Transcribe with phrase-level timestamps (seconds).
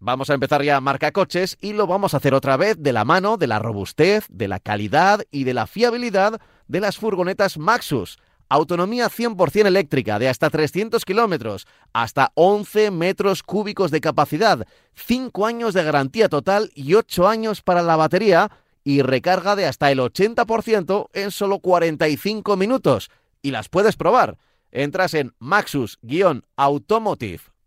[0.00, 3.04] Vamos a empezar ya marca coches y lo vamos a hacer otra vez de la
[3.04, 8.20] mano de la robustez, de la calidad y de la fiabilidad de las furgonetas Maxus.
[8.48, 15.74] Autonomía 100% eléctrica de hasta 300 kilómetros, hasta 11 metros cúbicos de capacidad, 5 años
[15.74, 18.52] de garantía total y 8 años para la batería
[18.84, 23.10] y recarga de hasta el 80% en solo 45 minutos.
[23.42, 24.38] Y las puedes probar.
[24.70, 27.57] Entras en maxus-automotive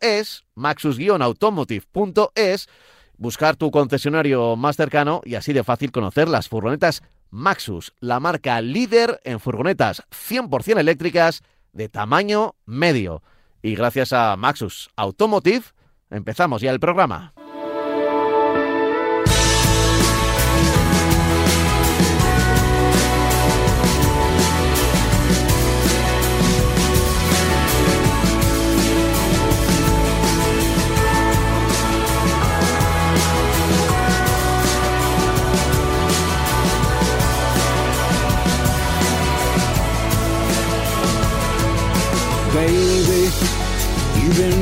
[0.00, 2.68] es maxus-automotive.es,
[3.16, 8.60] buscar tu concesionario más cercano y así de fácil conocer las furgonetas Maxus, la marca
[8.60, 13.22] líder en furgonetas 100% eléctricas de tamaño medio.
[13.60, 15.64] Y gracias a Maxus Automotive,
[16.10, 17.34] empezamos ya el programa.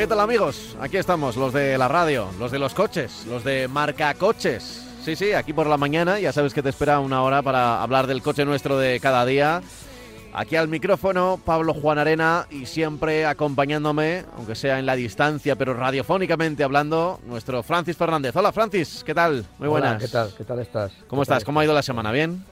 [0.00, 0.78] ¿Qué tal amigos?
[0.80, 4.82] Aquí estamos, los de la radio, los de los coches, los de marca coches.
[5.04, 8.06] Sí, sí, aquí por la mañana, ya sabes que te espera una hora para hablar
[8.06, 9.60] del coche nuestro de cada día.
[10.32, 15.74] Aquí al micrófono, Pablo Juan Arena y siempre acompañándome, aunque sea en la distancia, pero
[15.74, 18.34] radiofónicamente hablando, nuestro Francis Fernández.
[18.34, 19.44] Hola Francis, ¿qué tal?
[19.58, 20.02] Muy buenas.
[20.02, 20.32] ¿qué tal?
[20.34, 20.92] ¿Qué tal estás?
[21.08, 21.44] ¿Cómo estás?
[21.44, 22.10] ¿Cómo ha ido la semana?
[22.10, 22.42] ¿Bien?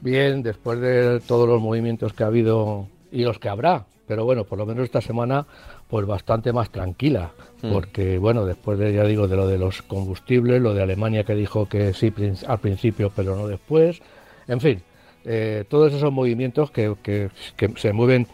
[0.00, 4.44] Bien, después de todos los movimientos que ha habido y los que habrá, pero bueno,
[4.44, 5.44] por lo menos esta semana
[5.88, 7.72] pues bastante más tranquila, hmm.
[7.72, 11.34] porque bueno, después de, ya digo, de lo de los combustibles, lo de Alemania que
[11.34, 12.12] dijo que sí
[12.46, 14.00] al principio, pero no después,
[14.48, 14.82] en fin,
[15.24, 17.30] eh, todos esos movimientos que, que,
[17.76, 18.26] se mueven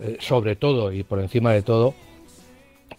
[0.00, 1.94] eh, sobre todo y por encima de todo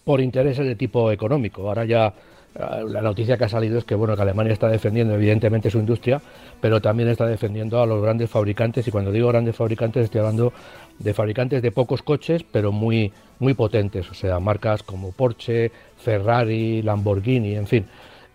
[0.04, 1.66] por intereses de tipo económico.
[1.66, 2.14] Ahora ya
[2.54, 5.78] eh, la noticia que ha salido es que bueno que Alemania está defendiendo evidentemente su
[5.78, 6.20] industria,
[6.60, 10.52] pero también está defendiendo a los grandes fabricantes y cuando digo grandes fabricantes estoy hablando
[11.00, 16.82] de fabricantes de pocos coches, pero muy muy potentes, o sea, marcas como Porsche, Ferrari,
[16.82, 17.86] Lamborghini, en fin,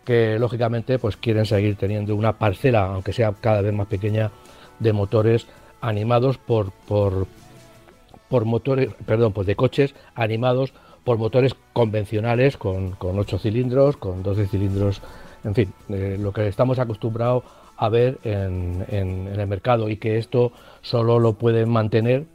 [0.04, 4.32] que lógicamente pues quieren seguir teniendo una parcela, aunque sea cada vez más pequeña,
[4.80, 5.48] de motores
[5.80, 7.28] animados por por
[8.30, 10.74] por motores, perdón, pues de coches animados
[11.04, 15.02] por motores convencionales con, con 8 cilindros, con 12 cilindros,
[15.44, 17.44] en fin, eh, lo que estamos acostumbrados
[17.78, 22.26] a ver en, en, el mercado y que esto solo lo pueden mantener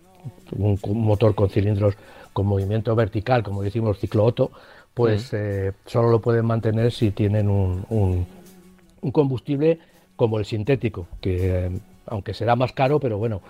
[0.53, 1.94] un, motor con cilindros
[2.32, 4.50] con movimiento vertical, como decimos ciclo Otto,
[4.94, 9.78] pues eh, solo lo pueden mantener si tienen un, un, combustible
[10.16, 11.70] como el sintético, que eh,
[12.06, 13.41] aunque será más caro, pero bueno,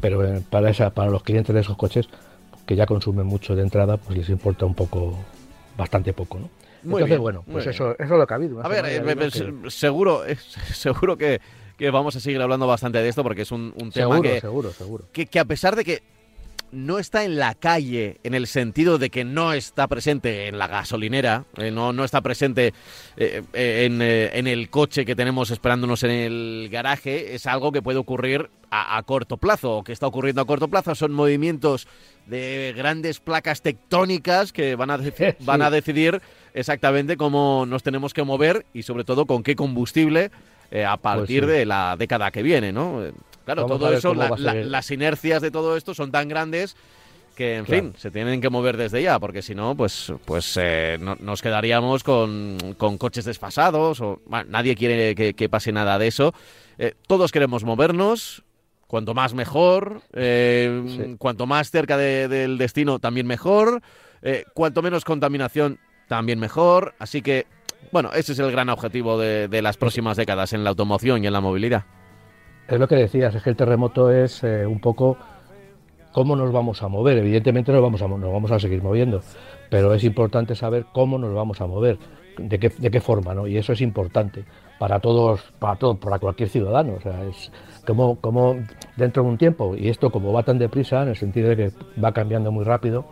[0.00, 2.08] pero para, esa, para los clientes de esos coches
[2.66, 5.16] que ya consumen mucho de entrada, pues les importa un poco,
[5.76, 6.50] bastante poco, ¿no?
[6.84, 8.64] Entonces, bueno, pues eso, eso es lo que ha habido.
[8.64, 9.30] A ver, eh,
[9.70, 10.22] seguro,
[10.72, 11.40] seguro que,
[11.76, 14.70] que, vamos a seguir hablando bastante de esto porque es un, un tema que, seguro,
[14.72, 15.04] seguro.
[15.12, 16.02] Que, que a pesar de que
[16.72, 20.66] no está en la calle en el sentido de que no está presente en la
[20.66, 22.74] gasolinera, eh, no, no está presente
[23.16, 27.98] eh, en, en, el coche que tenemos esperándonos en el garaje, es algo que puede
[27.98, 30.94] ocurrir a, corto plazo, o que está ocurriendo a corto plazo.
[30.94, 31.86] Son movimientos
[32.26, 34.98] de grandes placas tectónicas que van a,
[35.40, 36.20] van a decidir
[36.54, 40.30] exactamente cómo nos tenemos que mover y sobre todo con qué combustible
[40.70, 43.02] eh, a pues partir de la década que viene, ¿no?
[43.46, 46.76] Claro, todo eso, las inercias de todo esto son tan grandes
[47.34, 50.98] que, en fin, se tienen que mover desde ya, porque si no, pues, pues eh,
[51.00, 56.34] nos quedaríamos con, con, coches desfasados, o nadie quiere que, pase nada de eso.
[56.76, 58.42] Eh, todos queremos movernos,
[58.86, 63.82] Cuanto más mejor, eh, cuanto más cerca del destino también mejor,
[64.22, 66.94] eh, cuanto menos contaminación también mejor.
[67.00, 67.46] Así que,
[67.90, 71.32] bueno, ese es el gran objetivo de, las próximas décadas en la automoción y en
[71.32, 71.84] la movilidad.
[72.68, 75.16] Es lo que decías, es que el terremoto es eh, un poco
[76.12, 77.18] cómo nos vamos a mover.
[77.18, 79.20] Evidentemente nos vamos a, nos vamos a seguir moviendo,
[79.70, 81.98] pero es importante saber cómo nos vamos a mover,
[82.38, 83.46] de qué, de qué forma, ¿no?
[83.46, 84.44] Y eso es importante
[84.78, 86.94] para todos, para todos, para cualquier ciudadano.
[86.94, 87.52] O sea, es,
[87.86, 88.56] como, como
[88.96, 91.72] dentro de un tiempo, y esto como va tan deprisa, en el sentido de que
[92.02, 93.04] va cambiando muy rápido,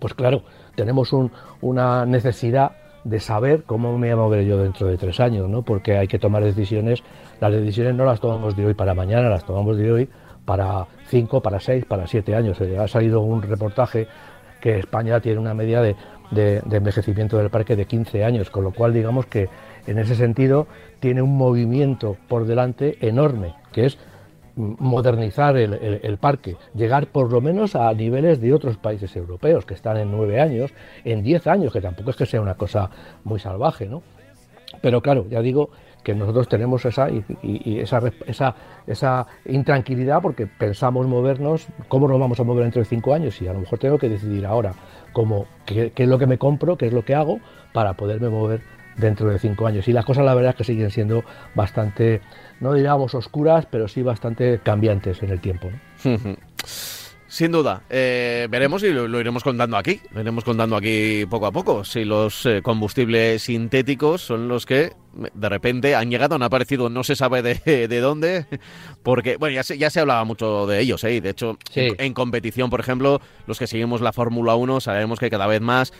[0.00, 0.42] pues claro,
[0.74, 1.14] tenemos
[1.60, 2.72] una necesidad
[3.04, 5.62] de saber cómo me voy a mover yo dentro de tres años, ¿no?
[5.62, 7.04] Porque hay que tomar decisiones.
[7.40, 10.08] Las decisiones no las tomamos de hoy para mañana, las tomamos de hoy
[10.44, 12.60] para cinco, para seis, para siete años.
[12.60, 14.06] Eh, ha salido un reportaje
[14.60, 15.96] que España tiene una media de,
[16.30, 19.48] de, envejecimiento del parque de 15 años, con lo cual digamos que
[19.86, 20.66] en ese sentido
[21.00, 23.98] tiene un movimiento por delante enorme, que es
[24.56, 29.98] modernizar el, parque, llegar por lo menos a niveles de otros países europeos que están
[29.98, 30.72] en nueve años,
[31.04, 32.88] en diez años, que tampoco es que sea una cosa
[33.24, 34.02] muy salvaje, ¿no?
[34.80, 35.70] Pero claro, ya digo
[36.06, 38.54] que nosotros tenemos esa, y, esa, esa,
[38.86, 43.42] esa, intranquilidad porque pensamos movernos, ¿cómo nos vamos a mover dentro de cinco años?
[43.42, 44.72] Y a lo mejor tengo que decidir ahora
[45.12, 47.40] cómo, qué, qué es lo que me compro, qué es lo que hago
[47.72, 48.60] para poderme mover
[48.96, 49.88] dentro de cinco años.
[49.88, 51.24] Y las cosas la verdad es que siguen siendo
[51.56, 52.20] bastante
[52.60, 55.70] no diríamos oscuras, pero sí bastante cambiantes en el tiempo.
[57.36, 61.52] Sin duda, eh, veremos y lo, iremos contando aquí, lo iremos contando aquí poco a
[61.52, 64.94] poco, si los eh, combustibles sintéticos son los que
[65.34, 68.46] de repente han llegado, han aparecido, no se sabe de, de dónde,
[69.02, 71.20] porque, bueno, ya se, ya se hablaba mucho de ellos, ¿eh?
[71.20, 75.46] de hecho, en, competición, por ejemplo, los que seguimos la Fórmula 1 sabemos que cada
[75.46, 75.92] vez más,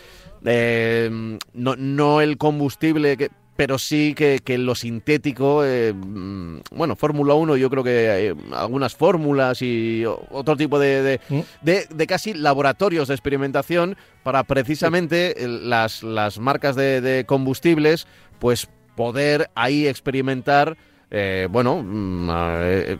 [0.43, 7.33] eh, no, no el combustible que pero sí que, lo sintético, eh, mm, bueno, Fórmula
[7.33, 11.39] 1 yo creo que hay algunas fórmulas y otro tipo de, mm.
[11.63, 18.07] de, de, casi laboratorios de experimentación para precisamente las, las marcas de, combustibles,
[18.39, 20.77] pues poder ahí experimentar,
[21.09, 22.97] eh, bueno, mm, eh,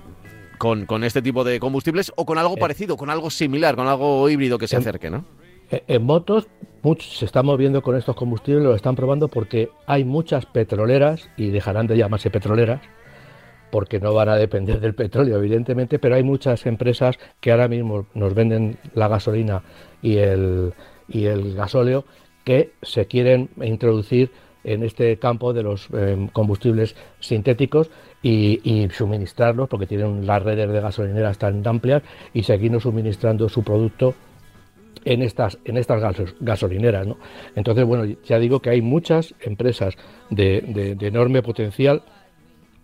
[0.58, 4.28] con, con, este tipo de combustibles o con algo parecido, con algo similar, con algo
[4.28, 5.24] híbrido que se acerque, ¿no?
[5.70, 6.48] Eh, en motos
[6.82, 11.50] muchos se están moviendo con estos combustibles, lo están probando porque hay muchas petroleras y
[11.50, 12.82] dejarán de llamarse petroleras
[13.72, 18.06] porque no van a depender del petróleo, evidentemente, pero hay muchas empresas que ahora mismo
[18.14, 19.64] nos venden la gasolina
[20.02, 20.74] y el,
[21.08, 22.06] y el gasóleo
[22.44, 24.32] que se quieren introducir
[24.64, 27.90] en este campo de los eh, combustibles sintéticos
[28.22, 32.04] y, y, suministrarlos porque tienen las redes de gasolineras tan amplias
[32.34, 34.16] y seguirnos suministrando su producto
[35.08, 37.08] en estas, en estas gasolineras.
[37.08, 37.18] ¿no?
[37.56, 39.96] Entonces, bueno, ya digo que hay muchas empresas
[40.30, 42.04] de, enorme potencial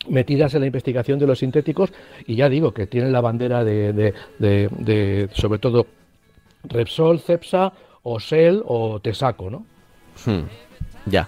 [0.10, 1.94] metidas en la investigación de los sintéticos
[2.28, 5.88] y ya digo que tienen la bandera de, de sobre todo
[6.64, 7.74] Repsol, Cepsa
[8.04, 9.66] o Shell o Tesaco, ¿no?
[10.26, 10.44] Hmm,
[11.06, 11.28] ya.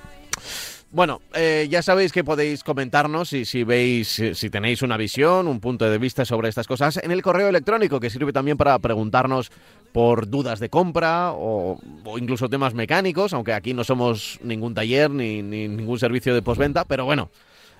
[0.96, 5.60] Bueno, eh, ya sabéis que podéis comentarnos y si veis, si, tenéis una visión, un
[5.60, 9.52] punto de vista sobre estas cosas en el correo electrónico, que sirve también para preguntarnos
[9.92, 11.82] por dudas de compra o,
[12.18, 17.04] incluso temas mecánicos, aunque aquí no somos ningún taller ni, ningún servicio de postventa, pero
[17.04, 17.30] bueno,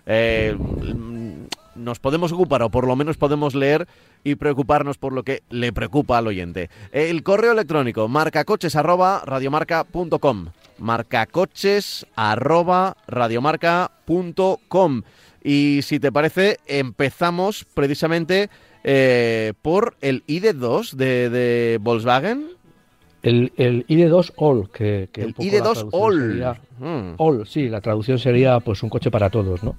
[0.06, 0.54] eh,
[1.76, 3.88] nos podemos ocupar o por lo menos podemos leer
[4.24, 6.70] y preocuparnos por lo que le preocupa al oyente.
[6.92, 15.02] El correo electrónico marcacoches@radiomarca.com marcacoches arroba radiomarca.com.
[15.44, 18.50] Y si te parece, empezamos precisamente
[18.84, 22.48] eh, por el ID2 de, Volkswagen.
[23.22, 26.58] El, el ID2 All, que, el ID2 All.
[26.80, 27.16] Mm.
[27.18, 29.76] All, sí, la traducción sería pues un coche para todos, ¿no?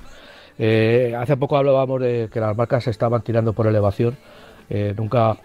[0.59, 4.17] Eh, hace poco hablábamos de que las marcas se estaban tirando por elevación,
[4.71, 5.37] eh, nunca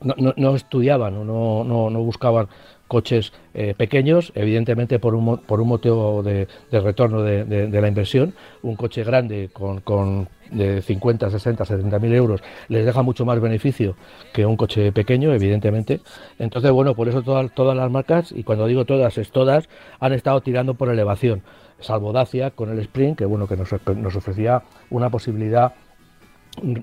[0.00, 2.48] no, no, estudiaban no, no, no buscaban
[2.92, 8.34] coches eh, pequeños, evidentemente por un, por un motivo de, retorno de, la inversión.
[8.60, 13.40] Un coche grande con, con de 50, 60, 70 mil euros les deja mucho más
[13.40, 13.96] beneficio
[14.34, 16.00] que un coche pequeño, evidentemente.
[16.38, 20.12] Entonces, bueno, por eso todas, todas las marcas, y cuando digo todas, es todas, han
[20.12, 21.40] estado tirando por elevación.
[21.80, 25.72] Salvo Dacia con el Sprint, que bueno, que nos, nos ofrecía una posibilidad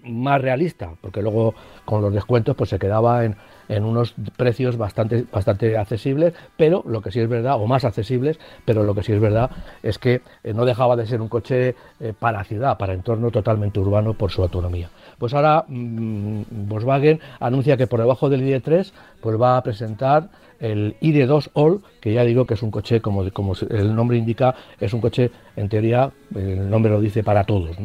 [0.04, 1.54] más realista, porque luego
[1.86, 3.36] con los descuentos pues se quedaba en,
[3.68, 8.40] en unos precios bastante, bastante accesibles, pero lo que sí es verdad, o más accesibles,
[8.66, 9.52] pero lo que sí es verdad
[9.84, 13.80] es que eh, no dejaba de ser un coche eh, para ciudad, para entorno totalmente
[13.80, 14.90] urbano por su autonomía.
[15.18, 20.98] Pues ahora mm, Volkswagen anuncia que por debajo del ID3 pues va a presentar el
[21.00, 24.94] ID2 All, que ya digo que es un coche, como, como el nombre indica, es
[24.94, 27.78] un coche, en teoría, el nombre lo dice para todos.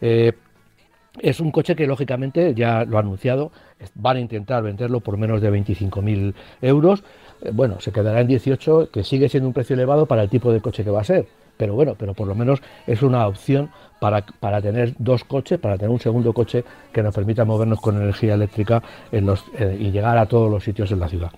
[0.00, 0.32] Eh,
[1.22, 3.52] es un coche que lógicamente ya lo ha anunciado,
[3.94, 7.02] van a intentar venderlo por menos de 25.000 euros.
[7.42, 10.52] Eh, bueno, se quedará en 18, que sigue siendo un precio elevado para el tipo
[10.52, 11.26] de coche que va a ser.
[11.56, 15.76] Pero bueno, pero por lo menos es una opción para, para tener dos coches, para
[15.76, 19.90] tener un segundo coche que nos permita movernos con energía eléctrica en los, eh, y
[19.90, 21.30] llegar a todos los sitios en la ciudad.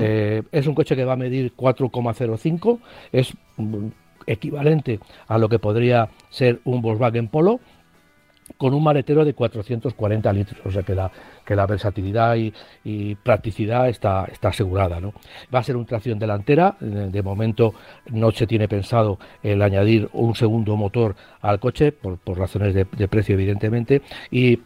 [0.00, 2.80] Eh, es un coche que va a medir 4,05,
[3.12, 3.86] es mm,
[4.26, 7.60] equivalente a lo que podría ser un Volkswagen Polo
[8.56, 11.10] con un maletero de 440 litros, o sea que la,
[11.44, 15.00] que la versatilidad y, practicidad está, está asegurada.
[15.00, 15.12] ¿no?
[15.54, 17.74] Va a ser un tracción delantera, de momento
[18.10, 22.86] no se tiene pensado el añadir un segundo motor al coche, por, por razones de,
[22.96, 24.58] de precio evidentemente, y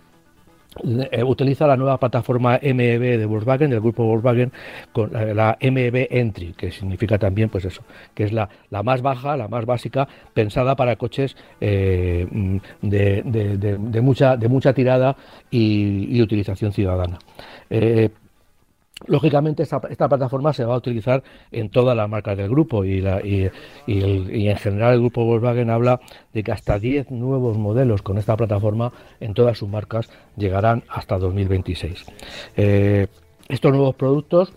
[1.24, 4.52] utiliza la nueva plataforma MEB de Volkswagen, del grupo Volkswagen,
[4.92, 7.82] con la, MEB Entry, que significa también, pues eso,
[8.14, 12.26] que es la, la más baja, la más básica, pensada para coches eh,
[12.82, 15.16] de, de, mucha, de mucha tirada
[15.50, 17.18] y, utilización ciudadana.
[17.70, 18.10] Eh,
[19.06, 24.56] Lógicamente esta, plataforma se va a utilizar en todas las marcas del grupo y, en
[24.56, 26.00] general el grupo Volkswagen habla
[26.32, 31.18] de que hasta 10 nuevos modelos con esta plataforma en todas sus marcas llegarán hasta
[31.18, 32.04] 2026.
[32.56, 33.06] Eh,
[33.48, 34.52] estos nuevos productos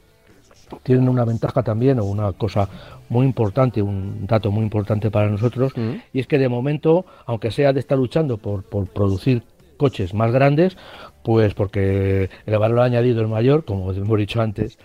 [0.84, 2.70] tienen una ventaja también o una cosa
[3.10, 5.92] muy importante, un dato muy importante para nosotros, mm.
[6.14, 9.44] y es que de momento, aunque sea de estar luchando por producir
[9.78, 10.78] coches más grandes,
[11.24, 14.78] pues porque el valor añadido es mayor, como hemos dicho antes,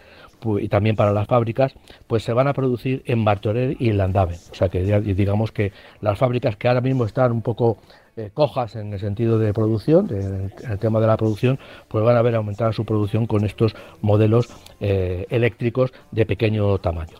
[0.60, 1.74] y también para las fábricas,
[2.06, 4.34] pues se van a producir en Martorell y en Landave.
[4.50, 7.78] O sea que digamos que las fábricas que ahora mismo están un poco
[8.16, 11.58] eh, cojas en el sentido de producción, en el tema de la producción,
[11.88, 14.48] pues van a ver aumentar su producción con estos modelos
[14.80, 17.16] eh, eléctricos de pequeño tamaño.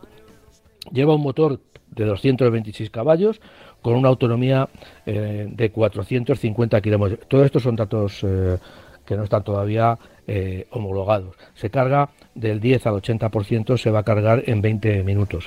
[0.91, 1.61] Lleva un motor
[1.95, 3.41] de 226 caballos,
[3.83, 4.69] con una autonomía
[5.05, 7.29] eh, de 450 kilómetros.
[7.29, 8.57] Todo esto son datos eh,
[9.05, 11.37] que no están todavía eh, homologados.
[11.55, 15.47] Se carga del 10 al 80%, se va a cargar en 20 minutos,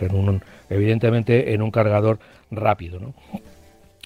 [0.69, 2.19] evidentemente en un cargador
[2.51, 2.99] rápido.
[2.99, 3.13] ¿no?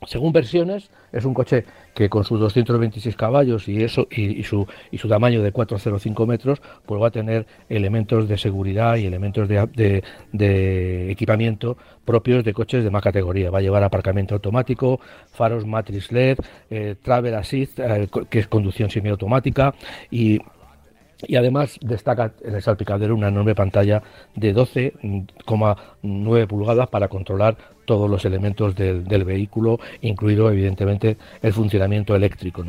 [0.05, 4.97] Según versiones, es un coche que con sus 226 caballos y eso y, su, y
[4.97, 10.01] su tamaño de 4,05 metros, pues va a tener elementos de seguridad y elementos de,
[10.31, 13.51] de, equipamiento propios de coches de más categoría.
[13.51, 15.01] Va a llevar aparcamiento automático,
[15.31, 16.37] faros matrix LED,
[16.69, 19.75] eh, travel assist, eh, que es conducción semiautomática
[20.09, 20.39] y
[21.27, 24.01] y además destaca en el salpicadero una enorme pantalla
[24.35, 27.57] de 12,9 pulgadas para controlar
[27.89, 32.63] todos los elementos del, vehículo, incluido evidentemente el funcionamiento eléctrico.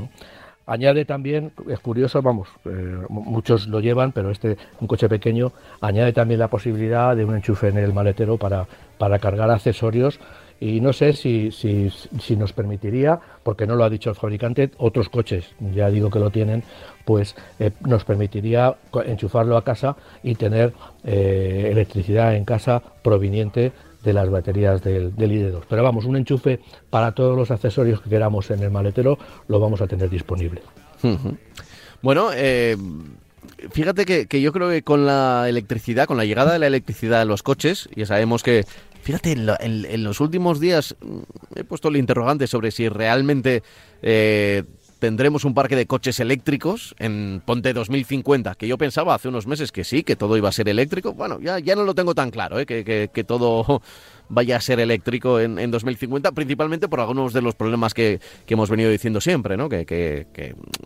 [0.64, 6.14] Añade también, es curioso, vamos, eh, muchos lo llevan, pero este, un coche pequeño, añade
[6.14, 10.18] también la posibilidad de un enchufe en el maletero para, para cargar accesorios
[10.58, 15.10] y no sé si, si, nos permitiría, porque no lo ha dicho el fabricante, otros
[15.10, 16.62] coches, ya digo que lo tienen,
[17.04, 18.74] pues eh, nos permitiría
[19.04, 20.72] enchufarlo a casa y tener
[21.04, 23.72] eh, electricidad en casa proveniente
[24.02, 25.62] de las baterías del, del ID2.
[25.68, 29.80] Pero vamos, un enchufe para todos los accesorios que queramos en el maletero lo vamos
[29.80, 30.62] a tener disponible.
[32.02, 32.76] Bueno, eh,
[33.70, 37.24] fíjate que, yo creo que con la electricidad, con la llegada de la electricidad a
[37.24, 38.64] los coches, ya sabemos que
[39.02, 41.20] Fíjate, en, los últimos días mm,
[41.56, 43.62] he puesto el interrogante sobre si realmente
[44.02, 44.64] eh,
[45.00, 49.72] tendremos un parque de coches eléctricos en Ponte 2050, que yo pensaba hace unos meses
[49.72, 51.14] que sí, que todo iba a ser eléctrico.
[51.14, 52.66] Bueno, ya, ya no lo tengo tan claro, ¿eh?
[52.66, 53.82] que, todo
[54.28, 58.68] vaya a ser eléctrico en, en, 2050, principalmente por algunos de los problemas que, hemos
[58.68, 59.68] venido diciendo siempre, ¿no?
[59.68, 60.26] que,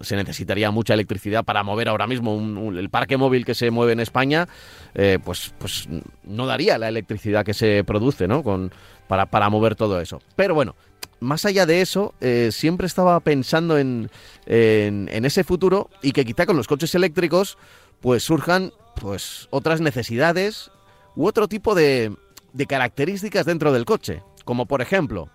[0.00, 2.38] se necesitaría mucha electricidad para mover ahora mismo
[2.70, 4.48] el parque móvil que se mueve en España,
[4.94, 5.88] eh, pues, pues
[6.22, 8.42] no daría la electricidad que se produce ¿no?
[8.42, 8.70] Con,
[9.08, 10.20] para, para mover todo eso.
[10.36, 10.74] Pero bueno,
[11.20, 14.10] más allá de eso, eh, siempre estaba pensando en,
[14.46, 17.58] en, ese futuro y que quizá con los coches eléctricos
[18.00, 20.70] pues surjan pues otras necesidades
[21.16, 22.14] u otro tipo de,
[22.52, 24.22] de características dentro del coche.
[24.44, 25.30] Como por ejemplo,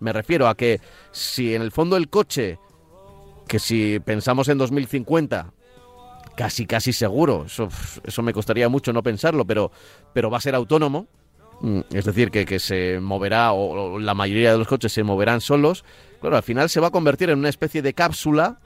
[0.00, 0.80] me refiero a que
[1.12, 2.58] si en el fondo el coche,
[3.46, 5.52] que si pensamos en 2050,
[6.36, 7.68] casi casi seguro, eso,
[8.04, 9.70] eso me costaría mucho no pensarlo, pero,
[10.12, 11.06] pero va a ser autónomo,
[11.92, 15.84] es decir, que, se moverá, o, la mayoría de los coches se moverán solos,
[16.20, 18.58] claro, al final se va a convertir en una especie de cápsula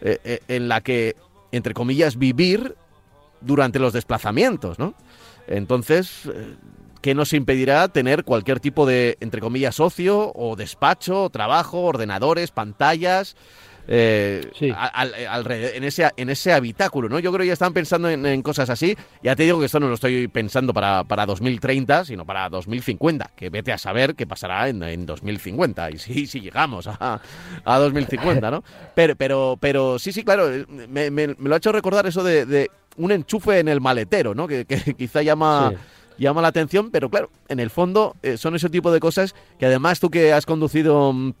[0.00, 1.16] eh, eh, en la que,
[1.52, 2.76] entre comillas, vivir
[3.40, 4.94] durante los desplazamientos, ¿no?
[5.46, 6.56] Entonces, eh,
[7.00, 13.36] ¿qué nos impedirá tener cualquier tipo de, entre comillas, ocio o despacho, trabajo, ordenadores, pantallas?
[13.92, 17.18] Eh, en, ese, en ese habitáculo, ¿no?
[17.18, 18.96] Yo creo que ya están pensando en, cosas así.
[19.20, 23.32] Ya te digo que esto no lo estoy pensando para, para 2030, sino para 2050,
[23.34, 27.20] que vete a saber qué pasará en, en 2050 y si, si llegamos a,
[27.64, 28.62] a 2050, ¿no?
[28.94, 30.48] Pero, pero, pero sí, sí, claro,
[30.88, 34.46] me, me, lo ha hecho recordar eso de, un enchufe en el maletero, ¿no?
[34.46, 34.66] Que,
[34.98, 35.72] quizá llama...
[36.16, 39.66] llama la atención, pero claro, en el fondo eh, son ese tipo de cosas que
[39.66, 41.32] además tú que has conducido mm,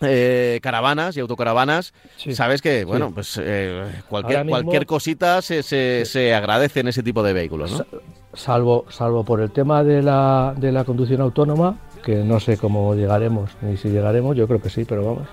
[0.00, 1.92] eh, caravanas y autocaravanas,
[2.32, 7.32] sabes que, bueno, pues eh, cualquier, cualquier cosita se, se, agradece en ese tipo de
[7.32, 7.86] vehículos, ¿no?
[8.34, 12.94] Salvo, salvo por el tema de la, de la conducción autónoma, que no sé cómo
[12.94, 15.28] llegaremos, ni si llegaremos, yo creo que sí, pero vamos.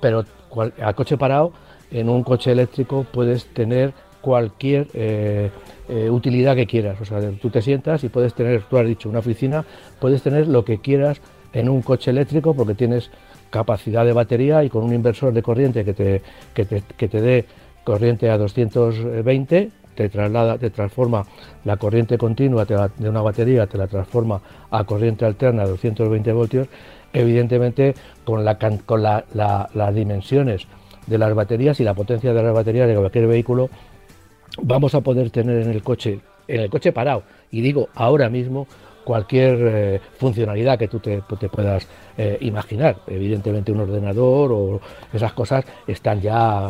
[0.00, 0.24] Pero
[0.80, 1.52] al coche parado,
[1.90, 5.50] en un coche eléctrico puedes tener cualquier eh,
[5.88, 7.00] eh, utilidad que quieras.
[7.00, 9.64] O sea, tú te sientas y puedes tener, tú has dicho, una oficina,
[10.00, 11.20] puedes tener lo que quieras
[11.52, 13.10] en un coche eléctrico porque tienes
[13.50, 16.22] capacidad de batería y con un inversor de corriente que te,
[16.54, 17.44] que te, que te dé
[17.84, 21.24] corriente a 220 te traslada, te transforma
[21.64, 24.40] la corriente continua de una batería, te la transforma
[24.70, 26.68] a corriente alterna a 220 voltios,
[27.12, 30.68] evidentemente con, la, con las dimensiones
[31.08, 33.70] de las baterías y la potencia de las baterías de cualquier vehículo,
[34.62, 38.68] vamos a poder tener en el coche, en el coche parado, y digo ahora mismo,
[39.08, 41.88] cualquier eh, funcionalidad que tú te, puedas
[42.18, 42.96] eh, imaginar.
[43.06, 46.68] Evidentemente un ordenador o esas cosas están ya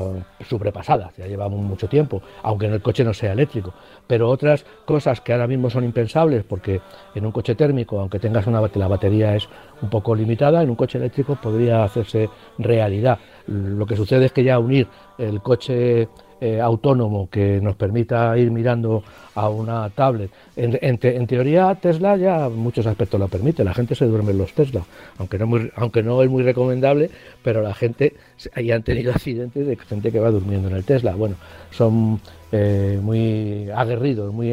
[0.48, 3.74] sobrepasadas, ya llevamos mucho tiempo, aunque en el coche no sea eléctrico.
[4.06, 6.80] Pero otras cosas que ahora mismo son impensables, porque
[7.16, 9.48] en un coche térmico, aunque tengas una la batería es
[9.82, 13.18] un poco limitada, en un coche eléctrico podría hacerse realidad.
[13.48, 14.86] Lo que sucede es que ya unir
[15.18, 16.08] el coche
[16.40, 19.02] eh, autónomo que nos permita ir mirando
[19.34, 20.30] a una tablet.
[20.56, 24.82] En, teoría Tesla ya muchos aspectos lo permite, la gente se duerme en los Tesla,
[25.18, 27.10] aunque no, muy, aunque no es muy recomendable,
[27.42, 28.14] pero la gente,
[28.54, 31.14] ahí han tenido accidentes de gente que va durmiendo en el Tesla.
[31.14, 31.36] Bueno,
[31.70, 32.20] son
[32.52, 34.52] eh, muy aguerridos, muy,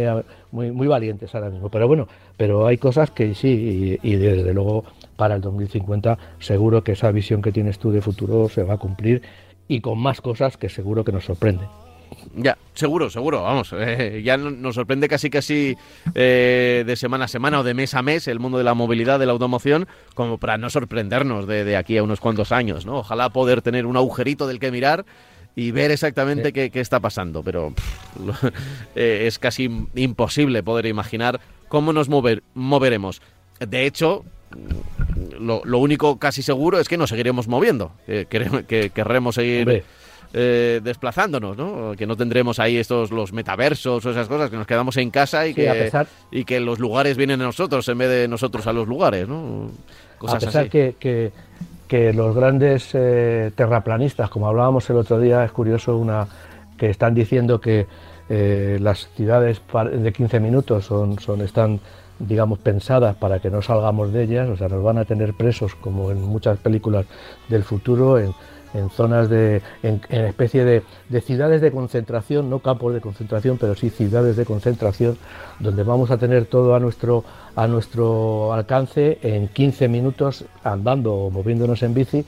[0.51, 4.53] muy, muy valientes ahora mismo, pero bueno, pero hay cosas que sí, y, y desde
[4.53, 8.73] luego para el 2050 seguro que esa visión que tienes tú de futuro se va
[8.73, 9.21] a cumplir
[9.67, 11.65] y con más cosas que seguro que nos sorprende.
[12.35, 13.73] Ya, seguro, seguro, vamos.
[13.73, 15.77] Eh, ya nos sorprende casi casi
[16.13, 19.19] eh, de semana a semana o de mes a mes el mundo de la movilidad,
[19.19, 22.97] de la automoción, como para no sorprendernos de, aquí a unos cuantos años, ¿no?
[22.97, 25.05] Ojalá poder tener un agujerito del que mirar
[25.55, 27.73] y ver exactamente qué, está pasando, pero
[28.95, 33.21] eh, es casi imposible poder imaginar cómo nos mover, moveremos.
[33.59, 34.25] De hecho,
[35.39, 39.83] lo, único casi seguro es que nos seguiremos moviendo, que, que querremos seguir
[40.37, 41.93] eh, desplazándonos, ¿no?
[41.97, 45.47] Que no tendremos ahí estos los metaversos o esas cosas, que nos quedamos en casa
[45.47, 45.89] y, que,
[46.29, 49.69] y que los lugares vienen a nosotros en vez de nosotros a los lugares, ¿no?
[50.17, 51.31] Cosas a pesar Que,
[51.87, 56.27] que, los grandes eh, terraplanistas, como hablábamos el otro día, es curioso una
[56.77, 57.85] que están diciendo que
[58.27, 59.61] eh, las ciudades
[59.93, 61.79] de 15 minutos son, son, están
[62.19, 65.75] digamos, pensadas para que no salgamos de ellas, o sea, nos van a tener presos
[65.75, 67.05] como en muchas películas
[67.49, 68.33] del futuro, en,
[68.75, 73.89] en zonas de, en, especie de, ciudades de concentración, no campos de concentración, pero sí
[73.89, 75.17] ciudades de concentración,
[75.59, 77.23] donde vamos a tener todo a nuestro,
[77.55, 82.25] a nuestro alcance en 15 minutos andando o moviéndonos en bici,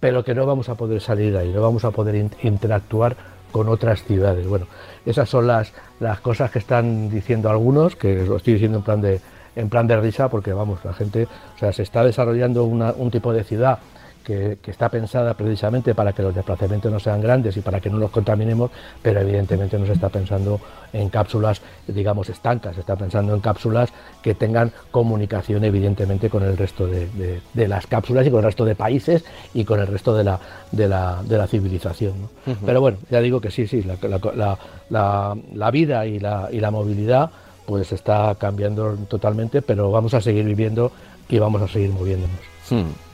[0.00, 3.16] pero que no vamos a poder salir de ahí, no vamos a poder interactuar
[3.50, 4.46] con otras ciudades.
[4.46, 4.66] Bueno,
[5.06, 9.00] esas son las, las cosas que están diciendo algunos, que lo estoy diciendo en plan
[9.00, 9.20] de
[9.56, 13.32] en plan de risa porque vamos, la gente, o sea, se está desarrollando un tipo
[13.32, 13.80] de ciudad
[14.24, 17.98] que, está pensada precisamente para que los desplazamientos no sean grandes y para que no
[17.98, 18.70] los contaminemos,
[19.02, 20.60] pero evidentemente no se está pensando
[20.92, 23.90] en cápsulas, digamos, estancas, se está pensando en cápsulas
[24.22, 28.74] que tengan comunicación evidentemente con el resto de, las cápsulas y con el resto de
[28.74, 30.40] países y con el resto de la,
[30.72, 32.28] de la, civilización.
[32.64, 37.30] Pero bueno, ya digo que sí, sí, la, vida y la, y la movilidad
[37.66, 40.90] pues está cambiando totalmente, pero vamos a seguir viviendo
[41.28, 42.40] y vamos a seguir moviéndonos.
[42.68, 43.09] Hmm.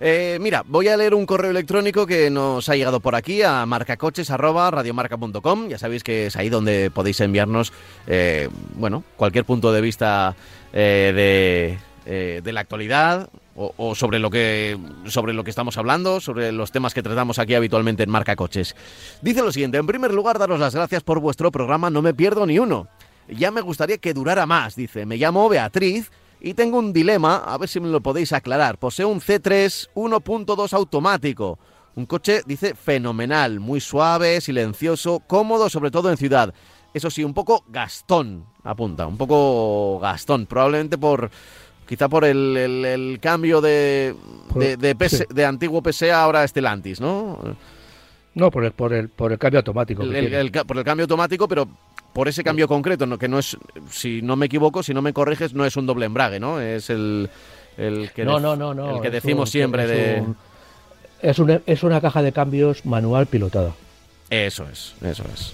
[0.00, 3.64] Eh, mira, voy a leer un correo electrónico que nos ha llegado por aquí a
[3.66, 5.68] marcacoches.radiomarca.com.
[5.68, 7.72] Ya sabéis que es ahí donde podéis enviarnos,
[8.06, 10.36] eh, bueno, cualquier punto de vista
[10.72, 16.72] eh, de, la actualidad o, sobre lo que sobre lo que estamos hablando, sobre los
[16.72, 18.76] temas que tratamos aquí habitualmente en Marca Coches.
[19.22, 21.88] Dice lo siguiente: en primer lugar, daros las gracias por vuestro programa.
[21.88, 22.86] No me pierdo ni uno.
[23.28, 24.76] Ya me gustaría que durara más.
[24.76, 28.78] Dice, me llamo Beatriz y tengo un dilema, a ver si me lo podéis aclarar.
[28.78, 31.58] Poseo un C3 1.2 automático.
[31.94, 36.52] Un coche, dice, fenomenal, muy suave, silencioso, cómodo, sobre todo en ciudad.
[36.92, 40.44] Eso sí, un poco gastón, apunta, un poco gastón.
[40.46, 41.30] Probablemente por,
[41.86, 44.14] quizá por el, cambio de,
[44.54, 47.38] de, antiguo PSA ahora Stellantis, ¿no?
[48.34, 50.02] No, por el, por el, por el cambio automático.
[50.66, 51.66] por el cambio automático, pero
[52.16, 53.58] por ese cambio concreto, que no es,
[53.90, 56.58] si no me equivoco, si no me corriges, no es un doble embrague, ¿no?
[56.62, 57.28] Es el,
[57.76, 60.24] el que, no, no, no, el que decimos siempre es de...
[61.20, 63.74] es, una, es una caja de cambios manual pilotada.
[64.30, 65.52] Eso es, eso es.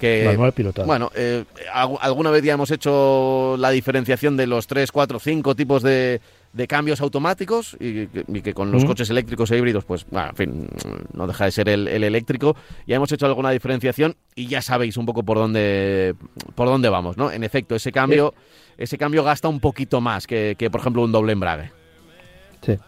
[0.00, 0.84] Que, manual pilotada.
[0.84, 5.80] Bueno, eh, alguna vez ya hemos hecho la diferenciación de los 3, 4, 5 tipos
[5.84, 6.20] de,
[6.52, 10.68] de cambios automáticos y que, con los coches eléctricos e híbridos, pues, bueno, en fin,
[11.12, 12.56] no deja de ser el, eléctrico.
[12.86, 16.14] Ya hemos hecho alguna diferenciación y ya sabéis un poco por dónde,
[16.54, 17.30] por dónde vamos, ¿no?
[17.30, 18.34] En efecto, ese cambio,
[18.76, 21.70] ese cambio gasta un poquito más que, por ejemplo, un doble embrague.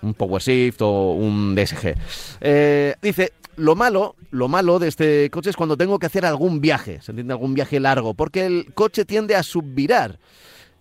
[0.03, 1.95] un Power Shift o un DSG.
[2.41, 6.61] Eh, dice, lo malo, lo malo de este coche es cuando tengo que hacer algún
[6.61, 10.19] viaje, se entiende algún viaje largo, porque el coche tiende a subvirar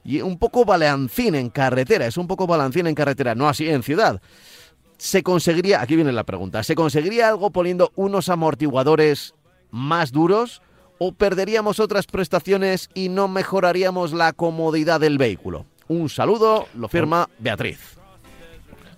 [0.03, 3.83] y un poco balancín en carretera, es un poco balancín en carretera, no así en
[3.83, 4.21] ciudad.
[4.97, 9.33] Se conseguiría, aquí viene la pregunta, ¿se conseguiría algo poniendo unos amortiguadores
[9.71, 10.61] más duros
[10.99, 15.65] o perderíamos otras prestaciones y no mejoraríamos la comodidad del vehículo?
[15.87, 17.97] Un saludo, lo firma Beatriz.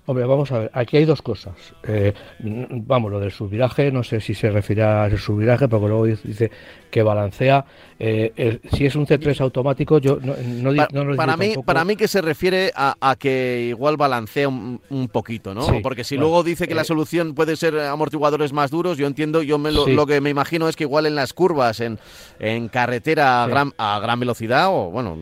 [0.05, 1.53] Hombre, vamos a ver, aquí hay dos cosas.
[1.83, 6.51] Eh, vamos, lo del subviraje, no sé si se refiere al subviraje, porque luego dice
[6.91, 7.65] que balancea.
[8.05, 12.21] Eh, si es un C3 automático, yo no, no, para, mí, para mí que se
[12.21, 15.65] refiere a, que igual balancea un, poquito, ¿no?
[15.81, 19.41] porque si luego dice que la eh, solución puede ser amortiguadores más duros, yo entiendo,
[19.41, 21.97] yo me lo, que me imagino es que igual en las curvas, en,
[22.39, 25.17] en carretera a, gran, a gran velocidad, o bueno,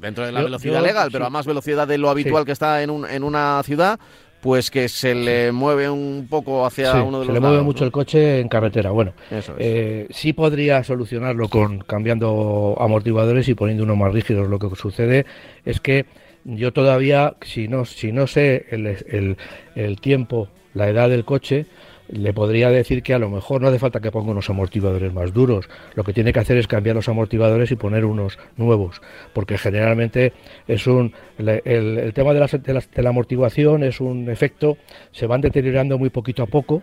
[0.00, 2.88] dentro de la velocidad legal, pero a más velocidad de lo habitual que está en,
[2.88, 4.00] un, en una ciudad,
[4.44, 7.86] pues que se le mueve un poco hacia uno de los se le mueve mucho
[7.86, 8.90] el coche en carretera.
[8.90, 9.14] Bueno,
[9.56, 14.46] eh, sí podría solucionarlo con cambiando amortiguadores y poniendo unos más rígidos.
[14.50, 15.24] Lo que sucede
[15.64, 16.04] es que
[16.44, 19.38] yo todavía, si no, si no sé el, el,
[19.76, 21.64] el tiempo, la edad del coche,
[22.08, 25.32] le podría decir que a lo mejor no hace falta que ponga unos amortiguadores más
[25.32, 25.68] duros.
[25.94, 29.00] Lo que tiene que hacer es cambiar los amortiguadores y poner unos nuevos,
[29.32, 30.32] porque generalmente
[30.68, 34.76] es un el, tema de la, la, amortiguación es un efecto,
[35.12, 36.82] se van deteriorando muy poquito a poco.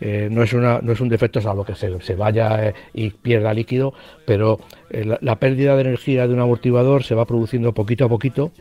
[0.00, 3.10] Eh, no es una no es un defecto salvo que se, se vaya eh, y
[3.10, 3.94] pierda líquido,
[4.26, 8.52] pero eh, la pérdida de energía de un amortiguador se va produciendo poquito a poquito.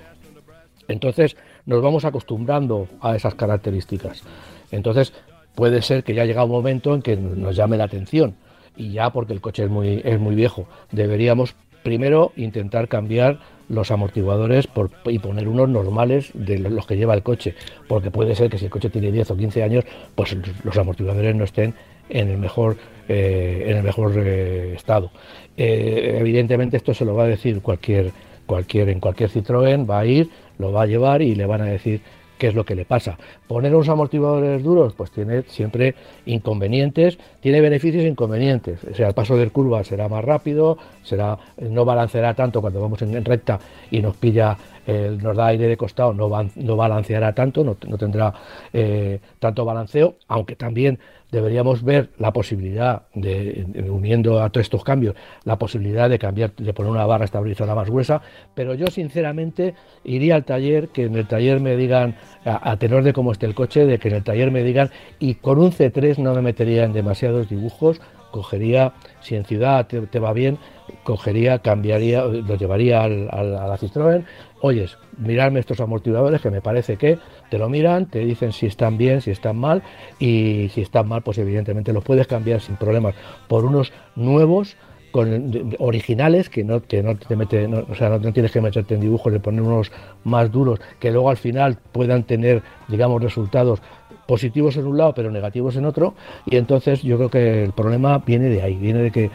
[0.88, 4.24] Entonces nos vamos acostumbrando a esas características.
[4.71, 5.13] Entonces,
[5.56, 8.36] puede ser que ya llega un momento en que nos llame la atención.
[8.76, 13.40] Y ya porque el coche es muy, es muy viejo, deberíamos primero intentar cambiar
[13.72, 14.68] los amortiguadores
[15.06, 17.56] y poner unos normales de los que lleva el coche,
[17.88, 21.36] porque puede ser que si el coche tiene 10 o 15 años, pues los amortiguadores
[21.36, 21.74] no estén
[22.10, 22.76] en el mejor,
[23.08, 25.12] eh, en el mejor eh, estado.
[25.56, 28.12] Eh, evidentemente esto se lo va a decir cualquier,
[28.46, 31.66] cualquier, en cualquier Citroën, va a ir, lo va a llevar y le van a
[31.66, 32.02] decir
[32.42, 33.20] qué es lo que le pasa.
[33.48, 35.94] Poner unos amortiguadores duros, pues tiene siempre
[36.26, 38.80] inconvenientes, tiene beneficios e inconvenientes.
[38.96, 43.24] Sea, el paso de curva será más rápido, será, no balanceará tanto cuando vamos en,
[43.24, 43.60] recta
[43.92, 48.34] y nos pilla, nos da aire de costado, no, no balanceará tanto, no, tendrá
[48.74, 50.98] eh, tanto balanceo, aunque también
[51.32, 55.15] deberíamos ver la posibilidad de, uniendo a todos estos cambios,
[55.46, 58.22] la posibilidad de cambiar, de poner una barra estabilizadora más gruesa,
[58.54, 63.13] pero yo sinceramente iría al taller, que en el taller me digan, a, tenor de
[63.13, 64.89] cómo esté el coche, de que en el taller me digan,
[65.20, 70.20] y con un C3 no me metería en demasiados dibujos, cogería, si en ciudad te,
[70.20, 70.58] va bien,
[71.04, 74.26] cogería, cambiaría, lo llevaría al, a la Citroën,
[74.62, 78.98] oyes, mirarme estos amortiguadores que me parece que te lo miran, te dicen si están
[78.98, 79.84] bien, si están mal
[80.20, 83.15] y si están mal, pues evidentemente los puedes cambiar sin problemas
[83.48, 84.78] por unos nuevos
[85.12, 89.02] con, originales que no, que no te mete, o sea, no, tienes que meterte en
[89.02, 89.91] dibujos de poner unos
[90.24, 93.82] más duros que luego al final puedan tener, digamos, resultados
[94.28, 96.14] positivos en un lado pero negativos en otro
[96.46, 99.32] y entonces yo creo que el problema viene de ahí, viene de que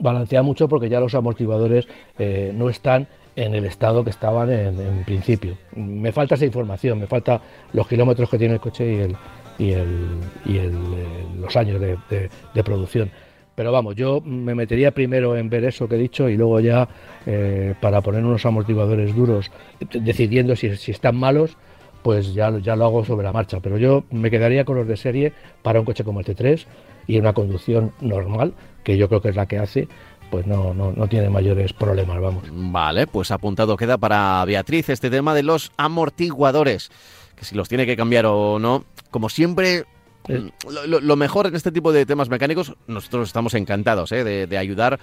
[0.00, 1.86] balancea mucho porque ya los amortiguadores
[2.18, 5.56] eh, no están en el estado que estaban en, principio.
[5.74, 7.40] Me falta esa información, me falta
[7.72, 9.16] los kilómetros que tiene el coche y, el,
[9.58, 13.10] y, el, y el, eh, los años de, producción.
[13.54, 16.88] Pero vamos, yo me metería primero en ver eso que he dicho y luego ya
[17.26, 19.50] eh, para poner unos amortiguadores duros,
[19.92, 21.56] decidiendo si, si están malos,
[22.02, 23.60] pues ya, ya lo hago sobre la marcha.
[23.60, 26.66] Pero yo me quedaría con los de serie para un coche como el T3
[27.06, 29.88] y una conducción normal, que yo creo que es la que hace
[30.32, 32.44] pues no, no, no tiene mayores problemas, vamos.
[32.50, 36.90] Vale, pues apuntado queda para Beatriz este tema de los amortiguadores,
[37.36, 39.84] que si los tiene que cambiar o no, como siempre,
[40.28, 40.50] eh.
[40.88, 44.24] lo, mejor en este tipo de temas mecánicos, nosotros estamos encantados ¿eh?
[44.24, 44.98] de, ayudar,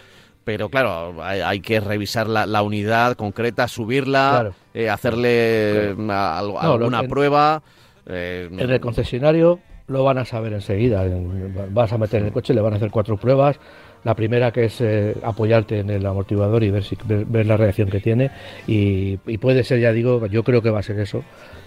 [0.50, 7.62] pero claro, hay, que revisar la, unidad concreta, subirla, eh, hacerle alguna prueba.
[8.08, 11.06] en el concesionario lo van a saber enseguida.
[11.70, 13.60] Vas a meter en el coche, le van a hacer cuatro pruebas,
[14.04, 17.92] la primera que es eh, apoyarte en el amortiguador y ver, si, ver, la reacción
[17.92, 18.32] que tiene.
[18.66, 21.24] Y, puede ser, ya digo, yo creo que va a ser eso,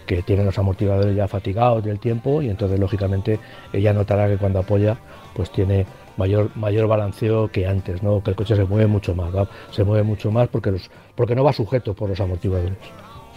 [0.06, 3.38] que tienen los amortiguadores ya fatigados del tiempo y entonces lógicamente
[3.72, 4.96] ella notará que cuando apoya
[5.34, 8.22] pues tiene mayor mayor balanceo que antes, ¿no?
[8.22, 9.32] que el coche se mueve mucho más,
[9.70, 12.78] se mueve mucho más porque, los, porque no va sujeto por los amortiguadores.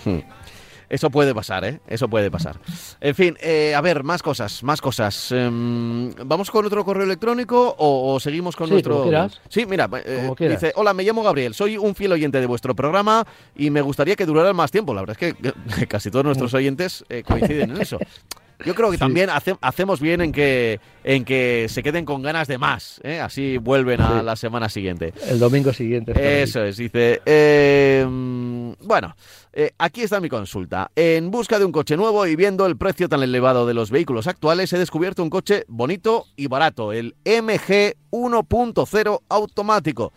[0.03, 0.19] Hmm.
[0.89, 1.79] Eso puede pasar, ¿eh?
[1.87, 2.57] Eso puede pasar.
[3.01, 5.31] En fin, eh, a ver, más cosas, más cosas.
[5.31, 9.09] Em, ¿Vamos con otro correo electrónico o, seguimos con nuestro...?
[9.49, 13.25] Sí, mira, eh, dice, hola, me llamo Gabriel, soy un fiel oyente de vuestro programa
[13.55, 14.93] y me gustaría que durara más tiempo.
[14.93, 17.97] La verdad es que casi todos nuestros oyentes eh, coinciden en eso.
[18.63, 19.29] Yo creo que también
[19.61, 23.01] hacemos bien en que, en que se queden con ganas de más.
[23.03, 23.19] ¿eh?
[23.19, 25.13] Así vuelven a la semana siguiente.
[25.27, 26.13] El domingo siguiente.
[26.43, 27.21] Eso es, dice.
[27.25, 29.15] Em, bueno,
[29.53, 30.91] eh, aquí está mi consulta.
[30.95, 34.27] En busca de un coche nuevo y viendo el precio tan elevado de los vehículos
[34.27, 40.13] actuales, he descubierto un coche bonito y barato, el MG 1.0 automático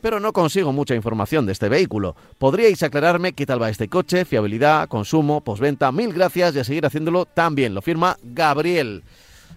[0.00, 2.16] pero no consigo mucha información de este vehículo.
[2.38, 5.92] ¿Podríais aclararme qué tal va este coche, fiabilidad, consumo, posventa?
[5.92, 7.74] Mil gracias y a seguir haciéndolo tan bien.
[7.74, 9.02] Lo firma Gabriel.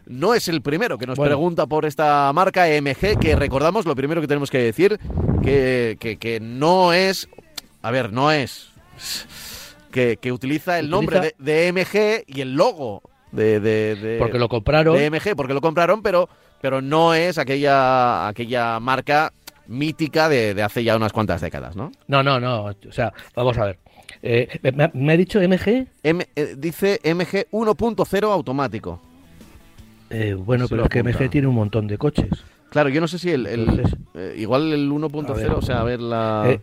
[0.06, 4.20] No es el primero que nos pregunta por esta marca MG, que recordamos, lo primero
[4.20, 5.00] que tenemos que decir,
[5.42, 7.30] que, que, no es,
[7.82, 8.68] a ver, no es,
[9.92, 13.02] que, utiliza el nombre de, MG y el logo
[13.32, 14.98] de, de, porque lo compraron.
[14.98, 16.28] De MG, porque lo compraron, pero,
[16.62, 19.32] pero no es aquella, aquella marca
[19.68, 21.92] mítica de, hace ya unas cuantas décadas, ¿no?
[22.08, 22.66] No, no, no.
[22.66, 23.80] O sea, vamos a ver.
[24.22, 24.60] Eh,
[24.94, 25.88] ¿me, ha dicho MG?
[26.04, 29.02] Eh, dice MG 1.0 automático.
[30.10, 32.30] Eh, bueno, pero es que MG tiene un montón de coches.
[32.70, 33.48] Claro, yo no sé si el,
[34.36, 36.60] igual el 1.0, o sea, a ver la...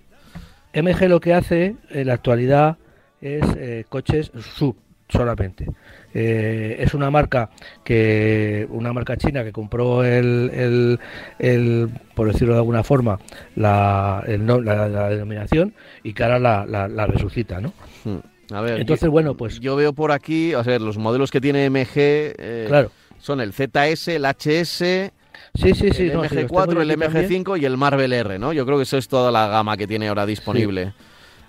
[0.73, 2.79] MG lo que hace en la actualidad
[3.21, 4.77] es coches sub
[5.11, 5.67] solamente.
[6.13, 7.51] Eh, es una marca
[7.85, 10.99] que una marca china que compró el,
[11.39, 13.21] el, por decirlo de alguna forma
[13.55, 17.73] la, la, denominación y que ahora la, resucita ¿no?
[18.05, 18.19] Hmm.
[18.53, 21.71] A ver, entonces bueno pues yo veo por aquí o sea los modelos que tiene
[21.71, 22.91] MG eh, claro.
[23.19, 25.13] son el ZS el HS
[25.55, 26.05] Sí, sí, sí.
[26.05, 28.53] El MG4, el MG5 y el Marvel R, ¿no?
[28.53, 30.93] Yo creo que eso es toda la gama que tiene ahora disponible.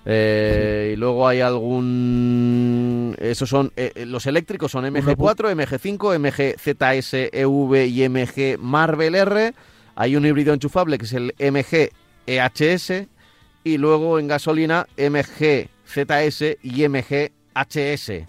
[0.04, 2.91] Eh, y luego hay algún.
[3.18, 3.72] Esos son.
[3.76, 9.54] Eh, eh, los eléctricos son MG4, MG5, MG ZS EV y MG Marvel R.
[9.94, 11.90] Hay un híbrido enchufable que es el MG
[12.26, 13.06] EHS.
[13.64, 18.26] Y luego en gasolina MG ZS y MG HS.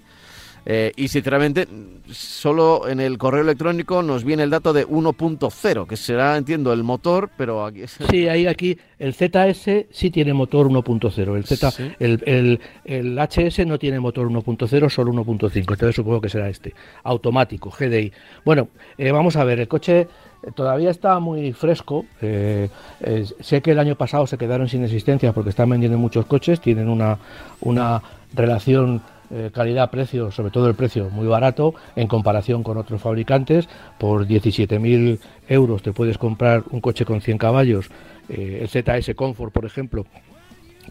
[0.66, 1.68] Eh, y sinceramente,
[2.10, 6.84] solo en el correo electrónico nos viene el dato de 1.0, que será, entiendo, el
[6.84, 7.84] motor, pero aquí...
[7.88, 13.78] Sí, ahí aquí el ZS sí tiene motor 1.0, el, Z, el, el, HS no
[13.78, 16.74] tiene motor 1.0, solo 1.5, entonces supongo que será este,
[17.04, 18.14] automático, GDI.
[18.46, 20.08] Bueno, eh, vamos a ver, el coche eh,
[20.56, 22.06] todavía está muy fresco.
[22.22, 26.88] sé que el año pasado se quedaron sin existencia porque están vendiendo muchos coches, tienen
[26.88, 27.18] una,
[27.60, 28.02] una
[28.34, 29.02] relación
[29.36, 33.68] eh, calidad-precio, sobre todo el precio muy barato en comparación con otros fabricantes.
[33.98, 35.18] Por 17.000
[35.48, 37.90] euros te puedes comprar un coche con 100 caballos,
[38.30, 40.06] eh, el ZS Comfort, por ejemplo,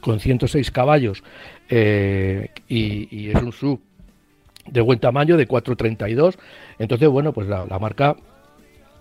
[0.00, 1.22] con 106 caballos
[1.68, 3.80] eh, y, es un sub
[4.66, 6.36] de buen tamaño, de 432.
[6.80, 8.16] Entonces, bueno, pues la, la marca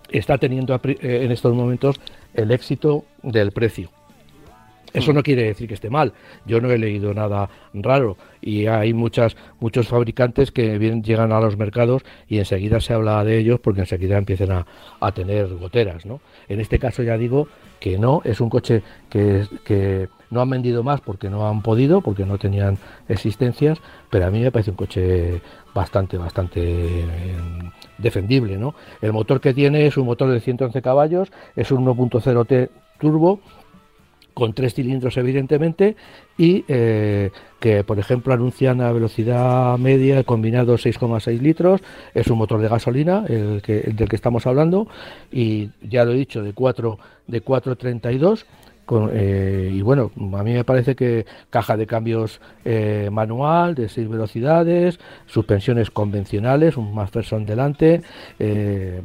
[0.08, 2.00] está teniendo en estos momentos
[2.34, 3.90] el éxito del precio.
[4.92, 6.12] Eso no quiere decir que esté mal.
[6.46, 11.40] Yo no he leído nada raro y hay muchas muchos fabricantes que vienen, llegan a
[11.40, 14.64] los mercados y enseguida se habla de ellos porque enseguida empiezan
[15.00, 16.20] a, tener goteras, ¿no?
[16.48, 17.48] En este caso ya digo
[17.80, 22.00] que no, es un coche que, que no han vendido más porque no han podido,
[22.00, 22.78] porque no tenían
[23.08, 23.78] existencias,
[24.10, 25.40] pero a mí me parece un coche
[25.74, 27.06] bastante, bastante eh,
[27.98, 28.74] defendible, ¿no?
[29.00, 33.40] El motor que tiene es un motor de 111 caballos, es un 1.0T turbo
[34.34, 35.96] con tres cilindros evidentemente
[36.38, 41.80] y eh, que por ejemplo anuncian a velocidad media combinado 6,6 litros
[42.14, 44.88] es un motor de gasolina el, que, del que estamos hablando
[45.30, 48.46] y ya lo he dicho de 4 de 432
[48.84, 53.88] con, eh, y bueno, a mí me parece que caja de cambios eh, manual de
[53.88, 58.02] 6 velocidades, suspensiones convencionales, un McPherson delante.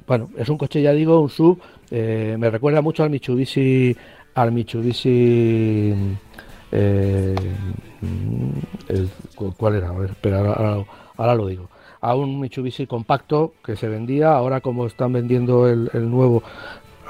[0.07, 1.61] bueno, es un coche, ya digo, un sub.
[1.91, 3.95] me recuerda mucho al Mitsubishi
[4.37, 5.93] al Mitsubishi
[6.71, 7.35] eh,
[9.57, 9.89] ¿cuál era?
[9.89, 10.85] A ver, espera,
[11.17, 11.69] ahora, lo digo
[11.99, 16.43] a un Mitsubishi compacto que se vendía ahora como están vendiendo el, nuevo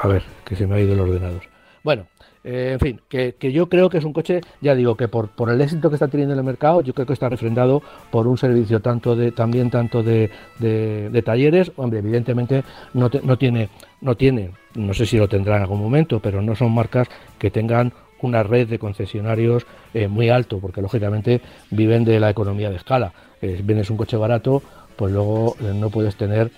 [0.02, 1.42] a ver que se me ha ido el ordenador
[1.84, 2.08] bueno
[2.50, 5.60] eh, en fin, que, yo creo que es un coche, ya digo, que por, el
[5.60, 8.80] éxito que está teniendo en el mercado, yo creo que está refrendado por un servicio
[8.80, 10.32] tanto de, también tanto de,
[11.26, 13.68] talleres, hombre, evidentemente no, tiene,
[14.00, 17.52] no tiene no sé si lo tendrá en algún momento, pero no son marcas que
[17.52, 22.78] tengan una red de concesionarios eh, muy alto, porque lógicamente viven de la economía de
[22.78, 23.12] escala.
[23.42, 24.64] Eh, vienes un coche barato,
[24.96, 26.52] pues luego eh, no puedes tener,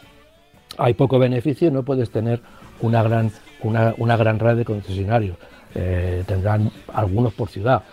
[0.77, 2.41] hay poco beneficio, no puedes tener
[2.79, 5.37] una gran una, una gran red de concesionarios.
[5.75, 7.83] Eh, tendrán algunos por ciudad.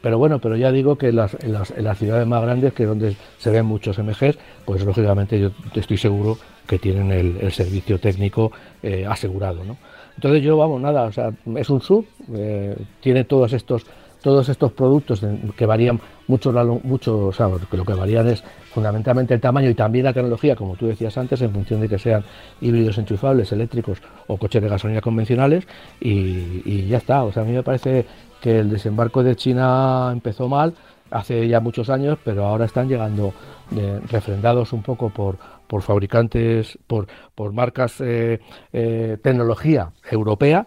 [0.00, 2.88] Pero bueno, pero ya digo que en las, en las, ciudades más grandes, que es
[2.88, 8.52] donde se ven muchos MGs, pues lógicamente yo estoy seguro que tienen el, servicio técnico
[8.82, 9.64] eh, asegurado.
[9.64, 9.76] ¿no?
[10.16, 13.84] Entonces yo, vamos, nada, o sea, es un sub, eh, tiene todos estos
[14.26, 15.24] todos estos productos
[15.56, 16.50] que varían mucho,
[16.82, 20.88] mucho o lo que varían es fundamentalmente el tamaño y también la tecnología, como tú
[20.88, 22.24] decías antes, en función de que sean
[22.60, 25.68] híbridos enchufables, eléctricos o coches de gasolina convencionales
[26.00, 27.22] y, ya está.
[27.22, 28.04] O sea, a mí me parece
[28.40, 30.74] que el desembarco de China empezó mal
[31.12, 33.32] hace ya muchos años, pero ahora están llegando
[33.76, 38.40] eh, refrendados un poco por, por fabricantes, por, por marcas eh,
[38.72, 40.66] eh, tecnología europea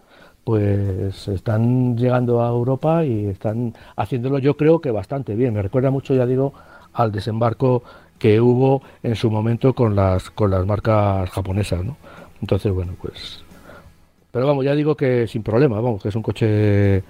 [0.50, 5.54] pues están llegando a Europa y están haciéndolo yo creo que bastante bien.
[5.54, 6.56] Me recuerda mucho, ya digo,
[6.92, 7.84] al desembarco
[8.18, 11.98] que hubo en su momento con las con las marcas japonesas, ¿no?
[12.42, 13.44] Entonces, bueno, pues
[14.32, 17.04] pero vamos, ya digo que sin problema, vamos, que es un coche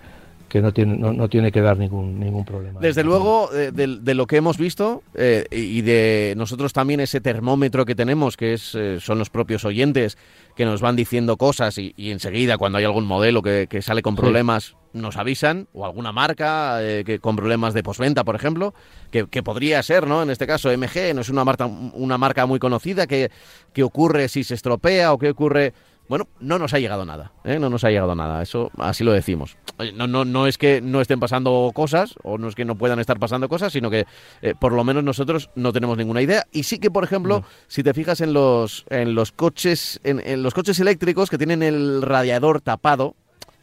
[0.49, 2.81] que no tiene, no, tiene que dar ningún, ningún problema.
[2.81, 7.85] Desde luego, eh, de, lo que hemos visto eh, y de nosotros también ese termómetro
[7.85, 10.17] que tenemos, que es, eh, son los propios oyentes
[10.59, 14.75] que nos van diciendo cosas y, enseguida cuando hay algún modelo que, sale con problemas
[14.91, 18.73] nos avisan, o alguna marca que con problemas de posventa, por ejemplo,
[19.09, 20.21] que, podría ser, ¿no?
[20.21, 23.31] En este caso, MG no es una marca, una marca muy conocida, que,
[23.71, 25.73] que ocurre si se estropea o qué ocurre
[26.09, 27.59] bueno, no nos ha llegado nada, ¿eh?
[27.59, 29.57] no nos ha llegado nada, eso así lo decimos.
[29.93, 32.99] No, no, no es que no estén pasando cosas o no es que no puedan
[32.99, 34.07] estar pasando cosas, sino que
[34.41, 36.47] eh, por lo menos nosotros no tenemos ninguna idea.
[36.51, 40.55] Y sí que, por ejemplo, si te fijas en los, en los coches, en, los
[40.55, 43.15] coches eléctricos que tienen el radiador tapado,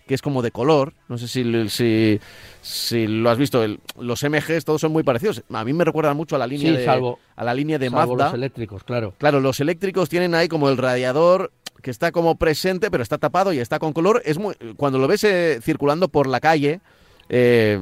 [0.07, 0.95] que es como de color.
[1.09, 2.21] No sé si, si,
[2.63, 3.67] si lo has visto.
[3.99, 5.43] los MGs todos son muy parecidos.
[5.53, 8.27] A mí me recuerdan mucho a la línea de, a la línea de Mazda.
[8.27, 9.15] los eléctricos, claro.
[9.19, 11.51] Claro, los eléctricos tienen ahí como el radiador
[11.87, 14.21] que está como presente, pero está tapado y está con color.
[14.25, 16.81] Es muy, cuando lo ves eh, circulando por la calle,
[17.29, 17.79] eh,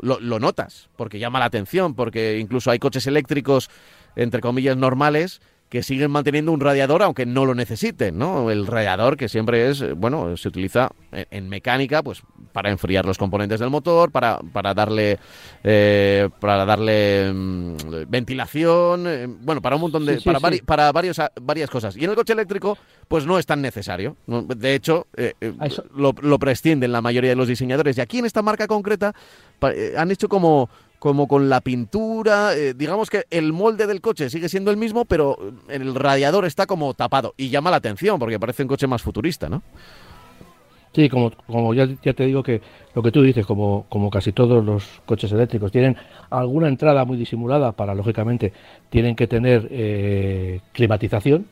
[0.00, 3.70] lo, lo, notas, porque llama la atención, porque incluso hay coches eléctricos,
[4.16, 5.40] entre comillas, normales,
[5.74, 8.48] que siguen manteniendo un radiador aunque no lo necesiten, ¿no?
[8.48, 13.58] El radiador que siempre es, bueno, se utiliza en, mecánica, pues para enfriar los componentes
[13.58, 15.18] del motor, para, para darle,
[15.64, 21.68] eh, para darle mm, ventilación, eh, bueno, para un montón de, para, para varios, varias
[21.68, 21.96] cosas.
[21.96, 24.16] Y en el coche eléctrico, pues no es tan necesario.
[24.28, 25.34] De hecho, eh,
[25.96, 27.98] lo, lo prescinden la mayoría de los diseñadores.
[27.98, 29.12] Y aquí en esta marca concreta
[29.96, 30.70] han hecho como
[31.04, 32.56] como con la pintura.
[32.56, 35.36] Eh, digamos que el molde del coche sigue siendo el mismo, pero
[35.68, 37.34] el radiador está como tapado.
[37.36, 39.62] Y llama la atención porque parece un coche más futurista, ¿no?
[40.94, 42.62] Sí, como, como ya, te digo que
[42.94, 45.98] lo que tú dices, como, como casi todos los coches eléctricos, tienen
[46.30, 48.54] alguna entrada muy disimulada para, lógicamente,
[48.88, 51.44] tienen que tener eh, climatización,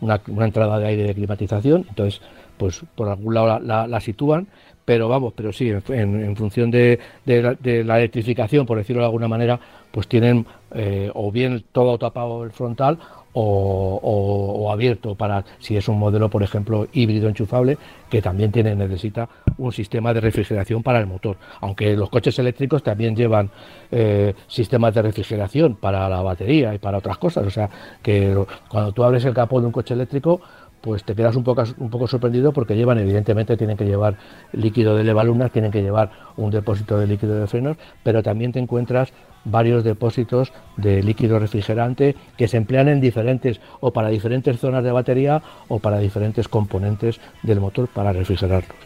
[0.00, 2.22] una, entrada de aire de climatización, entonces,
[2.56, 4.46] pues por algún lado la sitúan,
[4.86, 9.58] pero vamos, pero sí, en, función de, la, electrificación, por decirlo de alguna manera,
[9.90, 12.98] pues tienen eh, o bien todo tapado el frontal
[13.38, 17.76] o, abierto para si es un modelo, por ejemplo, híbrido enchufable,
[18.08, 21.36] que también tiene, necesita un sistema de refrigeración para el motor.
[21.60, 23.50] Aunque los coches eléctricos también llevan
[23.90, 27.46] eh, sistemas de refrigeración para la batería y para otras cosas.
[27.46, 27.68] O sea,
[28.02, 28.34] que
[28.68, 30.40] cuando tú abres el capó de un coche eléctrico,
[30.80, 34.16] pues te quedas un poco, un poco sorprendido porque llevan, evidentemente, tienen que llevar
[34.52, 38.58] líquido de levalunas, tienen que llevar un depósito de líquido de frenos, pero también te
[38.58, 39.12] encuentras
[39.44, 44.92] varios depósitos de líquido refrigerante que se emplean en diferentes o para diferentes zonas de
[44.92, 48.76] batería o para diferentes componentes del motor para refrigerarlos.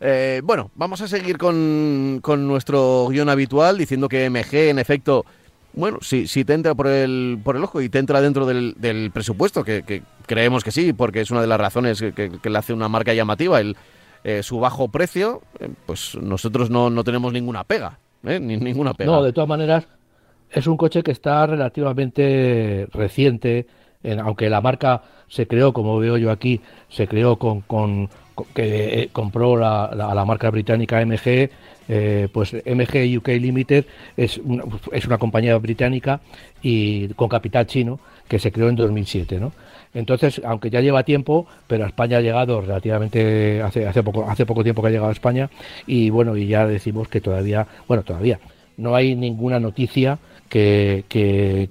[0.00, 5.24] Eh, bueno, vamos a seguir con, con nuestro guion habitual diciendo que MG en efecto
[5.74, 9.10] bueno, si, si te entra por el, por el ojo y te entra dentro del,
[9.12, 12.88] presupuesto, que, creemos que sí, porque es una de las razones que, le hace una
[12.88, 13.76] marca llamativa, el,
[14.22, 18.40] eh, su bajo precio, eh, pues nosotros no, no tenemos ninguna pega, ¿eh?
[18.40, 19.10] Ni, ninguna pega.
[19.10, 19.86] No, de todas maneras,
[20.50, 23.66] es un coche que está relativamente reciente,
[24.22, 28.08] aunque la marca se creó, como veo yo aquí, se creó con, con,
[28.54, 31.50] que eh, compró la, la, marca británica MG,
[31.88, 33.84] eh, pues MG UK Limited
[34.16, 36.20] es una, es una compañía británica
[36.62, 39.52] y con capital chino que se creó en 2007, ¿no?
[39.92, 44.44] Entonces, aunque ya lleva tiempo, pero a España ha llegado relativamente hace, hace poco hace
[44.44, 45.50] poco tiempo que ha llegado a España
[45.86, 48.40] y bueno, y ya decimos que todavía, bueno, todavía
[48.76, 50.18] no hay ninguna noticia
[50.48, 51.68] que, que,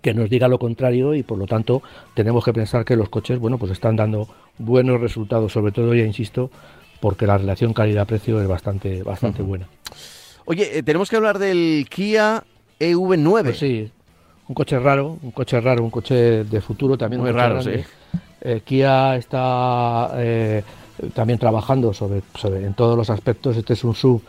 [0.00, 1.82] que nos diga lo contrario y por lo tanto
[2.14, 6.04] tenemos que pensar que los coches, bueno, pues están dando buenos resultados, sobre todo, ya
[6.04, 6.50] insisto,
[7.00, 9.66] porque la relación calidad-precio es bastante, bastante buena.
[10.44, 12.44] Oye, eh, tenemos que hablar del Kia
[12.78, 13.42] EV9.
[13.42, 13.90] Pues sí,
[14.48, 17.22] un coche raro, un coche raro, un coche de futuro también.
[17.22, 17.70] Muy raro, sí.
[18.40, 20.62] eh, Kia está eh,
[21.14, 23.56] también trabajando sobre, en todos los aspectos.
[23.56, 24.22] Este es un sub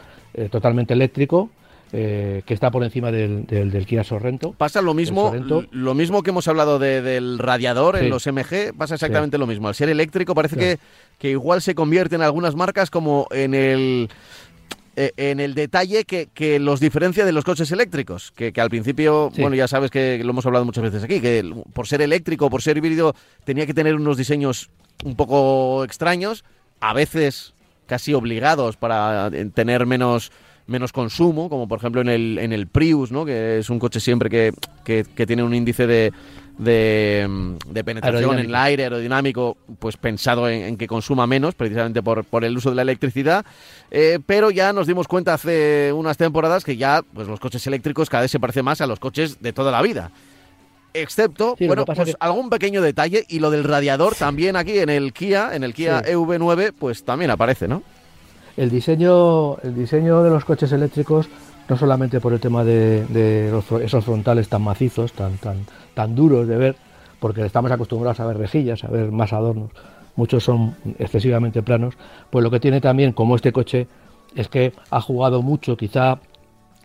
[0.49, 1.49] totalmente eléctrico.
[1.91, 4.53] Que está por encima del, del, Kia Sorrento.
[4.53, 5.33] Pasa lo mismo,
[5.71, 9.67] lo mismo que hemos hablado del radiador en los MG, pasa exactamente lo mismo.
[9.67, 10.79] Al ser eléctrico parece que,
[11.17, 14.09] que igual se convierte en algunas marcas como en el
[14.97, 19.31] eh, en el detalle que, que, los diferencia de los coches eléctricos, que, al principio,
[19.37, 22.61] bueno, ya sabes que lo hemos hablado muchas veces aquí, que por ser eléctrico, por
[22.61, 23.15] ser híbrido,
[23.45, 24.69] tenía que tener unos diseños
[25.05, 26.43] un poco extraños,
[26.81, 27.53] a veces
[27.85, 30.33] casi obligados para tener menos
[30.67, 33.25] menos consumo, como por ejemplo en el, en el Prius, ¿no?
[33.25, 34.53] que es un coche siempre que,
[34.83, 36.11] que tiene un índice de,
[36.61, 42.45] de, penetración en el aire aerodinámico, pues pensado en, que consuma menos, precisamente por, por,
[42.45, 43.45] el uso de la electricidad.
[43.89, 48.09] Eh, pero ya nos dimos cuenta hace unas temporadas que ya pues los coches eléctricos
[48.09, 50.11] cada vez se parecen más a los coches de toda la vida.
[50.93, 55.55] Excepto, bueno, pues algún pequeño detalle y lo del radiador también aquí en el Kia,
[55.55, 57.81] en el Kia EV9, pues también aparece, ¿no?
[58.57, 61.29] El diseño, el diseño de los coches eléctricos
[61.69, 63.49] no solamente por el tema de,
[63.81, 66.75] esos frontales tan macizos, tan, tan, tan duros de ver,
[67.19, 69.71] porque estamos acostumbrados a ver rejillas, a ver más adornos,
[70.17, 71.95] muchos son excesivamente planos,
[72.29, 73.87] pues lo que tiene también como este coche
[74.35, 76.19] es que ha jugado mucho, quizá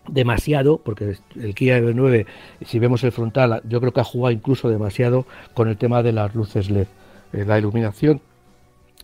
[0.07, 2.25] demasiado, porque el Kia EV9,
[2.65, 6.13] si vemos el frontal, yo creo que ha jugado incluso demasiado con el tema de
[6.13, 6.87] las luces LED.
[7.33, 8.21] Eh, la iluminación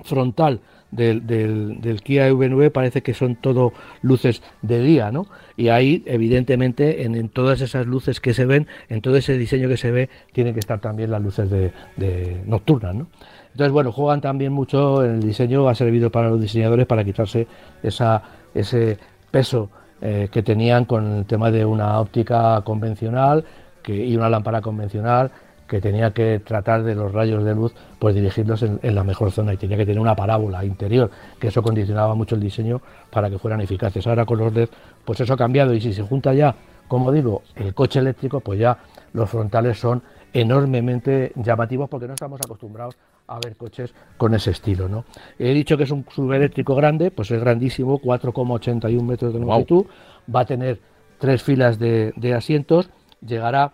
[0.03, 0.61] frontal
[0.95, 5.27] del, del, Kia EV9 parece que son todo luces de día, ¿no?
[5.57, 9.77] Y ahí, evidentemente, en, todas esas luces que se ven, en todo ese diseño que
[9.77, 13.07] se ve, tienen que estar también las luces de, nocturnas, ¿no?
[13.51, 17.47] Entonces, bueno, juegan también mucho, el diseño ha servido para los diseñadores para quitarse
[17.83, 18.23] esa,
[18.55, 18.97] ese
[19.29, 19.69] peso
[20.01, 23.45] eh, que tenían con el tema de una óptica convencional
[23.87, 25.31] y una lámpara convencional
[25.73, 29.55] que tenía que tratar de los rayos de luz, pues dirigirlos en, la mejor zona
[29.55, 31.09] y tenía que tener una parábola interior,
[31.39, 34.05] que eso condicionaba mucho el diseño para que fueran eficaces.
[34.05, 34.69] Ahora con los LED,
[35.03, 36.53] pues eso ha cambiado y si se junta ya,
[36.87, 38.77] como digo, el coche eléctrico, pues ya
[39.13, 42.95] los frontales son enormemente llamativos porque no estamos acostumbrados
[43.25, 44.87] a ver coches con ese estilo.
[44.87, 45.05] ¿no?
[45.39, 49.87] He dicho que es un subeléctrico grande, pues es grandísimo, 4,81 metros de longitud,
[50.33, 50.79] va a tener
[51.17, 52.91] tres filas de, de asientos,
[53.25, 53.73] llegará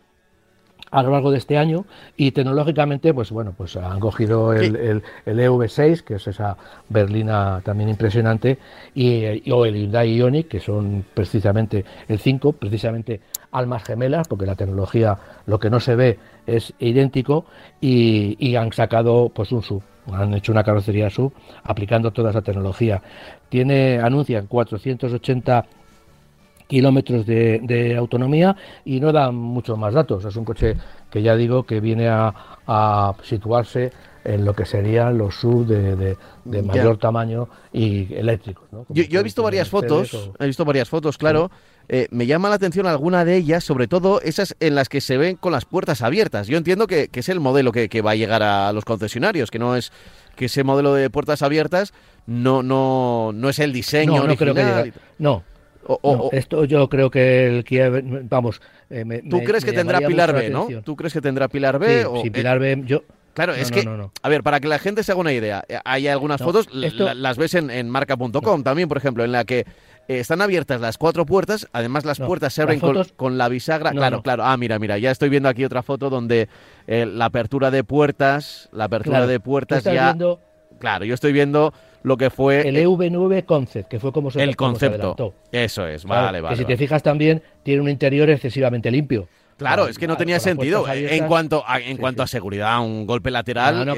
[0.92, 1.86] a lo largo de este año
[2.18, 6.58] y tecnológicamente pues bueno pues han cogido el, el, EV6 que es esa
[6.90, 8.58] berlina también impresionante
[8.96, 13.22] y, o el Hyundai Ioniq que son precisamente el 5 precisamente
[13.52, 17.46] almas gemelas porque la tecnología lo que no se ve es idéntico
[17.82, 19.84] y, y han sacado pues un sub
[20.14, 21.34] han hecho una carrocería sub
[21.64, 23.02] aplicando toda esa tecnología.
[23.50, 25.66] Tiene anuncian 480
[26.70, 28.56] kilómetros de, autonomía
[28.86, 30.24] y no dan muchos más datos.
[30.24, 30.78] Es un coche
[31.10, 33.92] que ya digo que viene a, situarse
[34.24, 36.16] en lo que serían los sub de,
[36.46, 38.70] mayor tamaño y eléctricos.
[38.90, 41.50] Yo, he visto varias fotos, he visto varias fotos, claro.
[41.92, 45.18] Eh, me llama la atención alguna de ellas, sobre todo esas en las que se
[45.18, 46.46] ven con las puertas abiertas.
[46.46, 49.76] Yo entiendo que, es el modelo que, va a llegar a los concesionarios, que no
[49.76, 49.92] es
[50.36, 51.94] que ese modelo de puertas abiertas
[52.28, 55.44] no no no es el diseño no, no creo que no
[56.32, 57.90] esto yo creo que el Kia,
[58.30, 58.62] vamos.
[58.90, 60.68] Eh, ¿Tú crees que tendrá Pilar B, no?
[60.84, 62.06] ¿Tú crees que tendrá Pilar B?
[62.06, 63.04] o, sí, Pilar B, yo.
[63.34, 63.88] Claro, es que,
[64.22, 67.38] a ver, para que la gente se haga una idea, eh, hay algunas fotos, las
[67.38, 69.66] ves en, marca.com también, por ejemplo, en la que eh,
[70.20, 72.82] están abiertas las cuatro puertas, además las puertas se abren
[73.16, 73.92] con, la bisagra.
[73.92, 74.44] claro, claro.
[74.44, 76.50] Ah, mira, mira, ya estoy viendo aquí otra foto donde
[76.88, 80.16] la apertura de puertas, la apertura de puertas ya.
[80.80, 81.74] Claro, yo estoy viendo
[82.04, 85.34] lo que fue el EV9 Concept, que fue como se el concepto.
[85.52, 86.56] Eso es, vale, vale.
[86.56, 89.28] Que si te fijas también tiene un interior excesivamente limpio.
[89.58, 90.86] Claro, es que no tenía sentido.
[90.90, 93.94] En cuanto a, en cuanto a seguridad, un golpe lateral, no,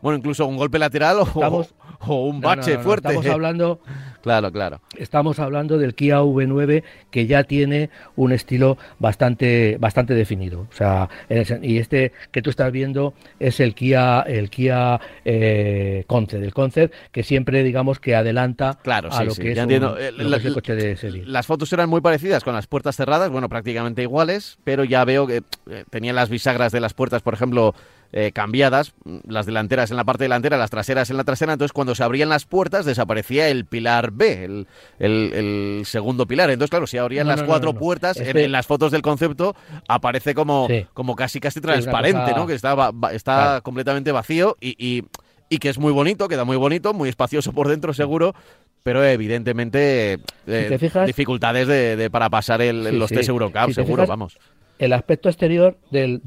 [0.00, 1.66] bueno, incluso un golpe lateral o,
[2.06, 3.08] o un bache fuerte.
[3.08, 3.80] Estamos hablando
[4.22, 4.80] Claro, claro.
[4.96, 10.60] Estamos hablando del Kia V9 que ya tiene un estilo bastante, bastante definido.
[10.70, 16.44] O sea, y este que tú estás viendo es el Kia, el Kia eh, Concept,
[16.44, 20.96] el Concept que siempre digamos que adelanta claro, a lo, que es el coche de
[20.96, 21.24] serie.
[21.26, 25.26] Las fotos eran muy parecidas con las puertas cerradas, bueno, prácticamente iguales, pero ya veo
[25.26, 27.74] que eh, tenían las bisagras de las puertas, por ejemplo,
[28.14, 28.92] eh, cambiadas,
[29.26, 32.28] las delanteras en la parte delantera, las traseras en la trasera, entonces cuando se abrían
[32.28, 34.66] las puertas desaparecía el pilar B, el,
[34.98, 36.50] el, segundo pilar.
[36.50, 39.56] Entonces, claro, si abrían las cuatro puertas, en, las fotos del concepto
[39.88, 42.46] aparece como, como casi casi transparente, ¿no?
[42.46, 45.04] Que está, está completamente vacío y,
[45.48, 48.34] y, que es muy bonito, queda muy bonito, muy espacioso por dentro seguro,
[48.82, 54.36] pero evidentemente eh, dificultades de, para pasar el, los test Eurocup, seguro, vamos
[54.82, 56.20] el aspecto exterior del,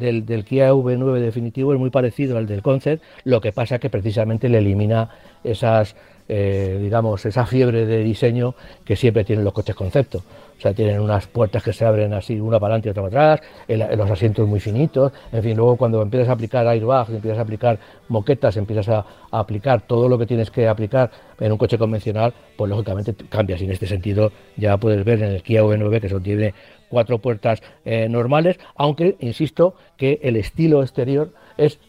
[0.47, 4.59] Kia V9 definitivo es muy parecido al del Concept, lo que pasa que precisamente le
[4.59, 5.09] elimina
[5.43, 5.97] esas,
[6.29, 10.23] eh, digamos, esa fiebre de diseño que siempre tienen los coches concepto.
[10.57, 13.33] O sea, tienen unas puertas que se abren así, una para adelante y otra para
[13.33, 17.41] atrás, los asientos muy finitos, en fin, luego cuando empiezas a aplicar airbags, empiezas a
[17.41, 17.77] aplicar
[18.07, 22.69] moquetas, empiezas a, aplicar todo lo que tienes que aplicar en un coche convencional, pues
[22.69, 23.59] lógicamente cambias.
[23.61, 26.53] Y en este sentido ya puedes ver en el Kia V9 que eso tiene
[26.89, 31.79] cuatro puertas eh, normales, aunque insisto que el estilo exterior es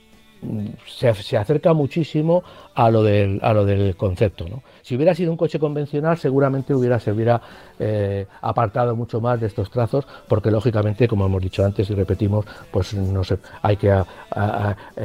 [0.43, 2.43] mm, se, acerca muchísimo
[2.75, 4.47] a lo del, a lo del concepto.
[4.49, 4.63] ¿no?
[4.83, 7.41] Si hubiera sido un coche convencional, seguramente hubiera, se hubiera
[7.79, 12.47] eh, apartado mucho más de estos trazos, porque lógicamente, como hemos dicho antes y repetimos,
[12.71, 14.03] pues no sé, hay que eh,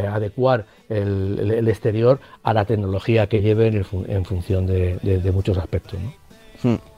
[0.07, 5.99] adecuar el, exterior a la tecnología que lleve en, función de, muchos aspectos.
[5.99, 6.11] ¿no?
[6.63, 6.90] Hmm.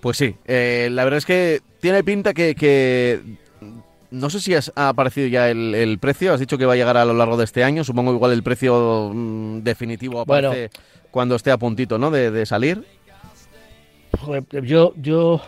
[0.00, 3.20] Pues sí, eh, la verdad es que tiene pinta que,
[4.10, 7.04] no sé si ha aparecido ya el, precio, has dicho que va a llegar a
[7.04, 10.70] lo largo de este año, supongo igual el precio mm, definitivo aparece
[11.10, 12.10] cuando esté a puntito, ¿no?
[12.10, 12.84] De, salir.
[14.62, 15.40] Yo, yo,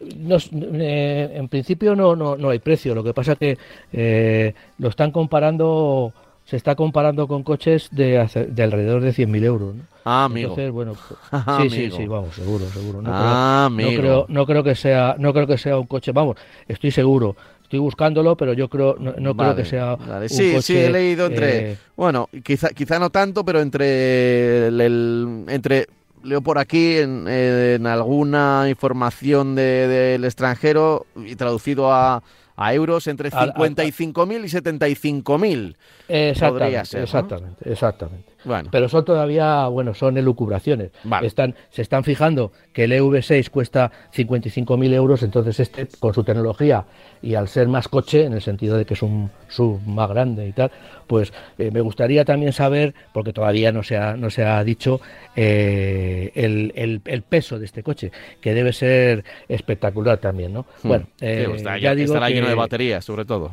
[0.00, 3.56] eh, en principio no, no, no hay precio, lo que pasa que
[3.92, 6.12] eh, lo están comparando
[6.44, 9.74] se está comparando con coches de, de alrededor de 100.000 euros.
[9.74, 9.82] ¿no?
[10.04, 10.50] Ah, amigo.
[10.50, 13.02] Entonces, bueno, pues, sí, sí, sí, vamos, seguro, seguro.
[13.02, 16.12] No, ah, creo, no creo, no creo que sea, no creo que sea un coche,
[16.12, 16.36] vamos,
[16.66, 17.36] estoy seguro.
[17.62, 19.94] Estoy buscándolo, pero yo creo, no, creo que sea.
[19.94, 21.72] un sí, sí, he leído entre.
[21.72, 25.86] Eh, bueno, quizá, quizá no tanto, pero entre el, entre
[26.22, 32.22] leo por aquí en, en alguna información del extranjero y traducido a,
[32.62, 35.76] a euros entre 55.000 y 75.000.
[36.08, 38.31] Exactamente, exactamente, exactamente.
[38.44, 38.68] Bueno.
[38.72, 40.90] Pero son todavía, bueno, son elucubraciones.
[41.22, 46.84] Están, se están fijando que el EV6 cuesta 55.000 euros, entonces este, con su tecnología
[47.22, 50.46] y al ser más coche, en el sentido de que es un sub más grande
[50.48, 50.70] y tal,
[51.06, 55.00] pues eh, me gustaría también saber, porque todavía no se ha, no se ha dicho,
[55.36, 60.66] eh, el, el, peso de este coche, que debe ser espectacular también, ¿no?
[60.82, 60.88] Hmm.
[60.88, 63.52] Bueno, eh, pues ya, digo estará lleno de baterías, sobre todo.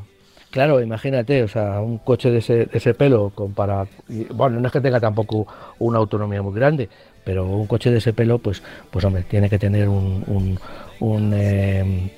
[0.51, 3.85] Claro, imagínate, o sea, un coche de ese, ese pelo, con para,
[4.33, 5.45] bueno, no es que tenga tampoco
[5.77, 6.89] una autonomía muy grande,
[7.23, 10.59] pero un coche de ese pelo, pues, pues hombre, tiene que tener un, un,
[11.01, 12.09] un, eh,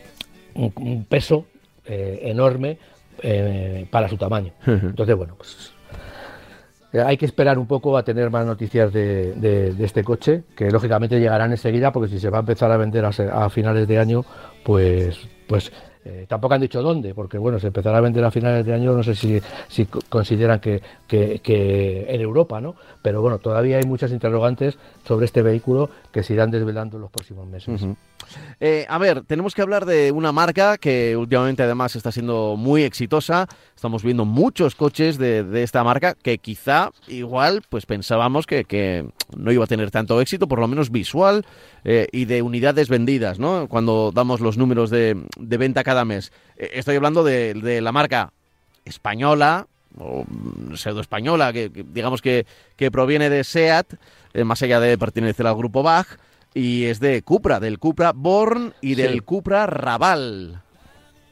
[1.09, 1.45] peso
[1.85, 2.77] eh, enorme
[3.21, 4.53] eh, para su tamaño.
[4.65, 5.73] Entonces, bueno, pues
[6.93, 11.19] hay que esperar un poco a tener más noticias de, de, este coche, que lógicamente
[11.19, 14.25] llegarán enseguida, porque si se va a empezar a vender a, a finales de año,
[14.63, 15.17] pues,
[15.47, 15.71] pues
[16.03, 18.93] eh, tampoco han dicho dónde, porque bueno, se empezará a vender a finales de año,
[18.93, 22.75] no sé si, si consideran que, que, en Europa, ¿no?
[23.01, 27.11] Pero bueno, todavía hay muchas interrogantes sobre este vehículo que se irán desvelando en los
[27.11, 27.85] próximos meses.
[28.59, 32.83] Eh, a ver, tenemos que hablar de una marca que últimamente además está siendo muy
[32.83, 33.47] exitosa.
[33.75, 39.63] Estamos viendo muchos coches de, esta marca que quizá igual pues pensábamos que, no iba
[39.63, 41.45] a tener tanto éxito, por lo menos visual
[41.83, 43.67] eh, y de unidades vendidas, ¿no?
[43.67, 46.31] Cuando damos los números de, venta cada mes.
[46.57, 48.31] Eh, estoy hablando de, la marca
[48.85, 49.67] española,
[49.97, 50.25] o
[50.75, 52.45] pseudo española, que, digamos que,
[52.91, 53.93] proviene de SEAT,
[54.45, 56.07] más allá de pertenecer al grupo Bach
[56.53, 60.61] y es de Cupra, del Cupra Born y del Cupra Raval.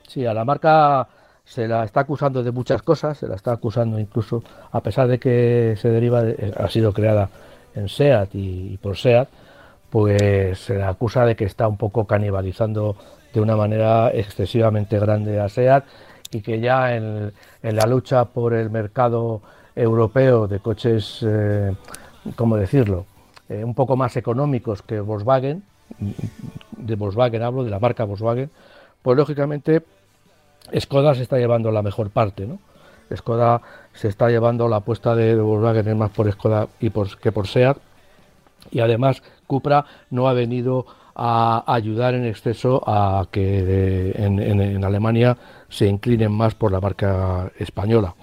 [0.07, 1.07] Sí, a la marca
[1.43, 5.19] se la está acusando de muchas cosas, se la está acusando incluso, a pesar de
[5.19, 7.29] que se deriva, eh, ha sido creada
[7.75, 9.29] en SEAT y, por SEAT,
[9.89, 12.95] pues se la acusa de que está un poco canibalizando
[13.33, 15.85] de una manera excesivamente grande a SEAT
[16.31, 19.41] y que ya en, la lucha por el mercado
[19.75, 21.75] europeo de coches, eh,
[22.35, 23.05] ¿cómo decirlo?,
[23.49, 25.63] eh, un poco más económicos que Volkswagen,
[26.77, 28.49] de Volkswagen hablo, de la marca Volkswagen,
[29.01, 29.83] pues lógicamente
[30.77, 32.59] Skoda se está llevando la mejor parte, ¿no?
[33.15, 33.61] Skoda
[33.93, 37.47] se está llevando la apuesta de, Volkswagen es más por Skoda y por, que por
[37.47, 37.77] SEAT
[38.71, 40.85] y además Cupra no ha venido
[41.15, 45.37] a ayudar en exceso a que en, Alemania
[45.67, 48.15] se inclinen más por la marca española.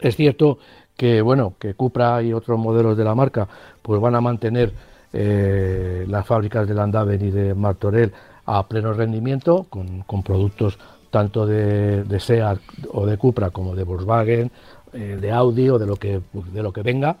[0.00, 0.58] Es cierto
[0.96, 3.46] que bueno que Cupra y otros modelos de la marca
[3.82, 4.72] pues van a mantener
[5.12, 8.12] eh, las fábricas de Landaven y de Martorell
[8.46, 10.78] a pleno rendimiento con, productos
[11.10, 12.60] tanto de, Seat
[12.92, 14.50] o de Cupra como de Volkswagen,
[14.92, 17.16] eh, de Audi o de lo que de lo que venga.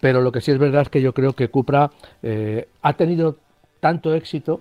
[0.00, 1.90] Pero lo que sí es verdad es que yo creo que Cupra
[2.22, 3.36] eh, ha tenido
[3.80, 4.60] tanto éxito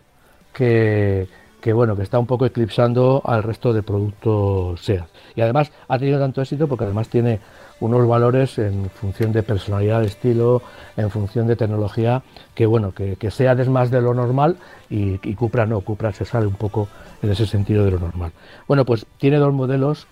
[0.53, 1.27] que,
[1.61, 5.07] que bueno, que está un poco eclipsando al resto de productos SEAT.
[5.35, 7.39] Y además ha tenido tanto éxito porque además tiene
[7.79, 10.61] unos valores en función de personalidad, de estilo,
[10.95, 12.23] en función de tecnología,
[12.55, 14.57] que bueno, que, que SEAT es más de lo normal
[14.89, 16.87] y, Cupra no, Cupra se sale un poco
[17.21, 18.31] en ese sentido de lo normal.
[18.67, 20.07] Bueno, pues tiene dos modelos.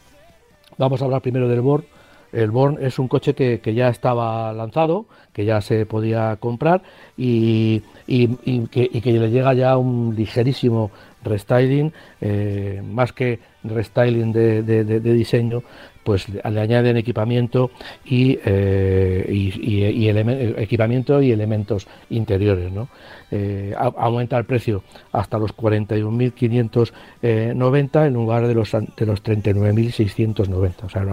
[0.78, 1.86] Vamos a hablar primero del Born.
[2.32, 6.82] El Born es un coche que, que ya estaba lanzado, que ya se podía comprar
[7.16, 10.92] y, y, y, que, le llega ya un ligerísimo
[11.24, 15.64] restyling, eh, más que restyling de, diseño,
[16.06, 17.72] pues le añaden equipamiento
[18.06, 22.72] y, eh, y equipamiento y elementos interiores.
[22.72, 22.90] ¿no?
[23.32, 30.84] Eh, aumenta el precio hasta los 41.590 en lugar de los, de los 39.690.
[30.84, 31.04] O sea,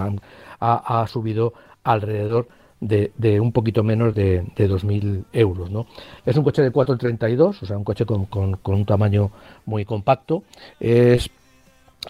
[0.60, 2.48] ha, ha subido alrededor
[2.82, 5.70] de, un poquito menos de, de 2.000 euros.
[5.70, 5.86] ¿no?
[6.26, 9.30] Es un coche de 432, o sea, un coche con, con, un tamaño
[9.64, 10.42] muy compacto.
[10.80, 11.30] Es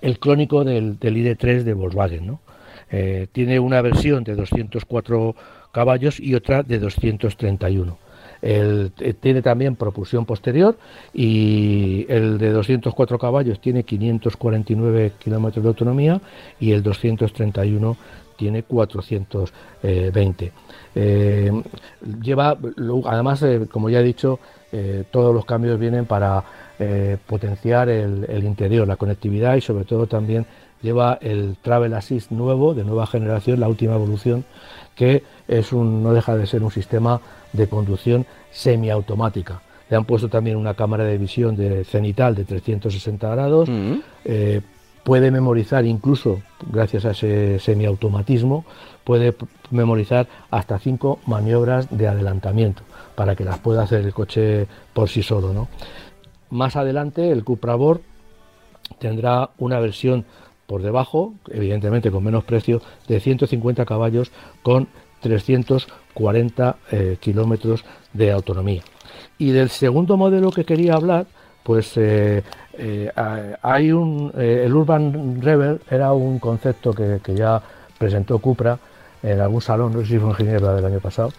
[0.01, 2.27] el clónico del, del ID3 de Volkswagen.
[2.27, 2.41] ¿no?
[2.93, 5.35] Eh, tiene una versión de 204
[5.73, 7.97] caballos y otra de 231.
[8.43, 10.77] El, eh, tiene también propulsión posterior
[11.15, 16.21] y el de 204 caballos tiene 549 kilómetros de autonomía
[16.61, 17.97] y el 231
[18.37, 20.53] tiene 420.
[20.95, 21.63] Eh,
[22.23, 22.59] lleva,
[23.07, 24.39] además, como ya he dicho,
[25.11, 26.43] todos los cambios vienen para
[27.27, 30.47] potenciar el, interior, la conectividad y sobre todo también
[30.83, 34.45] lleva el Travel Assist nuevo, de nueva generación, la última evolución,
[34.95, 37.21] que es un, no deja de ser un sistema
[37.53, 39.63] de conducción semiautomática.
[39.89, 43.69] Le han puesto también una cámara de visión de cenital de 360 grados.
[43.69, 44.03] Mm -hmm.
[44.25, 44.61] eh,
[45.05, 48.65] puede memorizar incluso, gracias a ese semiautomatismo,
[49.05, 49.35] puede
[49.71, 52.83] memorizar hasta cinco maniobras de adelantamiento
[53.15, 55.53] para que las pueda hacer el coche por sí solo.
[55.53, 55.69] ¿no?
[56.51, 58.01] Más adelante el Cupra Board
[58.99, 60.25] tendrá una versión
[60.73, 64.89] por debajo, evidentemente con menos precio, de 150 caballos con
[65.21, 68.81] 340 eh, kilómetros de autonomía.
[69.37, 71.27] Y del segundo modelo que quería hablar,
[71.63, 72.43] pues eh,
[72.73, 73.13] eh,
[73.61, 77.61] hay un el Urban Rebel era un concepto que, que, ya
[77.99, 78.79] presentó Cupra
[79.23, 81.33] en algún salón, no sé si fue en Ginebra del año pasado,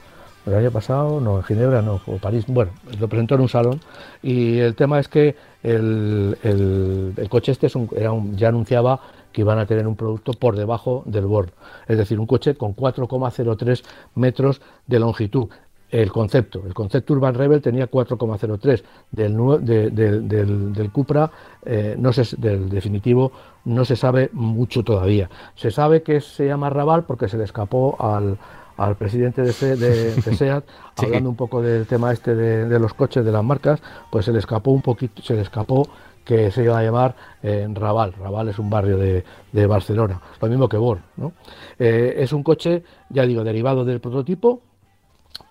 [0.46, 3.80] el año pasado, no, en Ginebra no, o París, bueno, lo presentó en un salón
[4.22, 7.90] y el tema es que el, el, coche este es un,
[8.36, 9.00] ya anunciaba
[9.34, 11.50] que iban a tener un producto por debajo del bord,
[11.88, 13.84] es decir, un coche con 4,03
[14.16, 15.50] metros de longitud
[15.94, 16.64] el concepto.
[16.66, 21.30] El concepto Urban Rebel tenía 4,03 del, de, de, del, del, Cupra,
[21.64, 23.32] eh, no se, del definitivo,
[23.66, 25.30] no se sabe mucho todavía.
[25.56, 28.40] Se sabe que se llama Raval porque se le escapó al,
[28.76, 30.66] al presidente de, C, de, de SEAT,
[30.98, 31.06] sí.
[31.06, 33.80] hablando un poco del tema este de, de, los coches, de las marcas,
[34.12, 35.88] pues se le escapó un poquito, se le escapó
[36.24, 38.14] que se iba a llamar eh, Raval.
[38.14, 41.00] Raval es un barrio de, de Barcelona, lo mismo que Bor.
[41.18, 41.34] ¿no?
[41.80, 44.62] Eh, es un coche, ya digo, derivado del prototipo,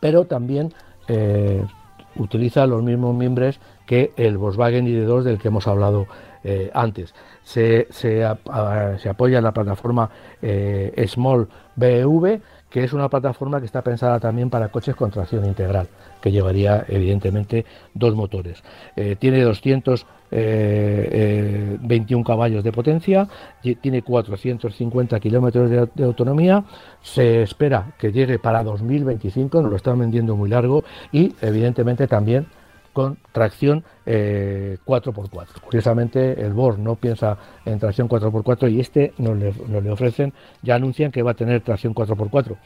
[0.00, 0.72] pero también
[1.08, 1.64] eh,
[2.16, 6.06] utiliza los mismos miembros que el Volkswagen ID2 del que hemos hablado
[6.44, 7.14] eh, antes.
[7.42, 10.08] Se, se, apoya en la plataforma
[11.06, 15.88] Small BEV, que es una plataforma que está pensada también para coches con tracción integral,
[16.20, 18.62] que llevaría evidentemente dos motores.
[19.18, 23.28] Tiene 221 eh, eh, caballos de potencia,
[23.80, 26.64] tiene 450 kilómetros de, autonomía,
[27.00, 32.46] se espera que llegue para 2025, nos lo están vendiendo muy largo y evidentemente también
[32.92, 35.60] con tracción eh, 4x4.
[35.62, 41.10] Curiosamente, el BOR no piensa en tracción 4x4 y este nos le, ofrecen, ya anuncian
[41.10, 42.56] que va a tener tracción 4x4.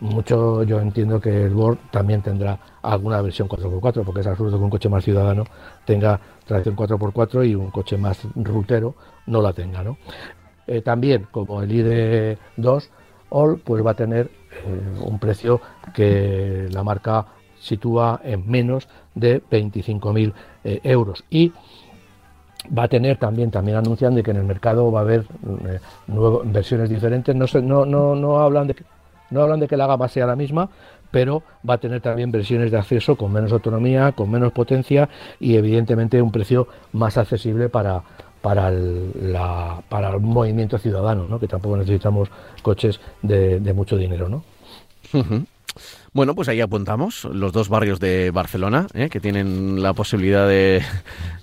[0.00, 4.64] Mucho yo entiendo que el BOR también tendrá alguna versión 4x4, porque es absurdo que
[4.64, 5.44] un coche más ciudadano
[5.84, 8.94] tenga tracción 4x4 y un coche más rutero
[9.26, 9.82] no la tenga.
[9.82, 9.98] ¿no?
[10.66, 12.88] Eh, también, como el ID2
[13.30, 14.30] All, pues va a tener
[14.64, 15.60] eh, un precio
[15.92, 17.26] que la marca
[17.58, 20.32] sitúa en menos de 25.000
[20.64, 21.24] eh, euros.
[21.30, 21.52] Y
[22.76, 25.26] va a tener también, también anuncian de que en el mercado va a haber
[25.66, 27.34] eh, nuevas versiones diferentes.
[27.34, 28.84] No, se, no, no, no, hablan de que,
[29.30, 30.68] no hablan de que la gama sea la misma,
[31.14, 35.08] pero va a tener también versiones de acceso con menos autonomía, con menos potencia
[35.38, 38.02] y evidentemente un precio más accesible para,
[38.42, 39.12] para el,
[39.88, 41.38] para el movimiento ciudadano, ¿no?
[41.38, 42.30] que tampoco necesitamos
[42.62, 44.28] coches de, mucho dinero.
[44.28, 44.42] ¿no?
[46.12, 49.08] Bueno, pues ahí apuntamos los dos barrios de Barcelona, ¿eh?
[49.08, 50.82] que tienen la posibilidad de,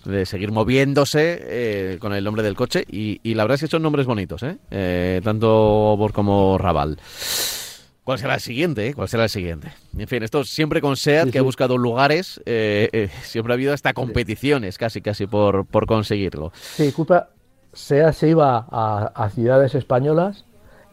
[0.04, 2.84] de seguir moviéndose eh, con el nombre del coche.
[2.92, 4.58] Y, y, la verdad es que son nombres bonitos, ¿eh?
[4.70, 6.98] eh tanto Bor como Raval.
[8.12, 8.88] ¿Cuál será el siguiente?
[8.88, 8.94] Eh?
[8.94, 9.72] ¿Cuál será el siguiente?
[9.98, 13.74] En fin, esto siempre con SEAT, que ha buscado lugares, eh, eh, siempre ha habido
[13.74, 16.52] hasta competiciones casi, casi por, por conseguirlo.
[16.54, 17.30] Sí, Cupra,
[17.72, 20.44] SEAT se iba a, ciudades españolas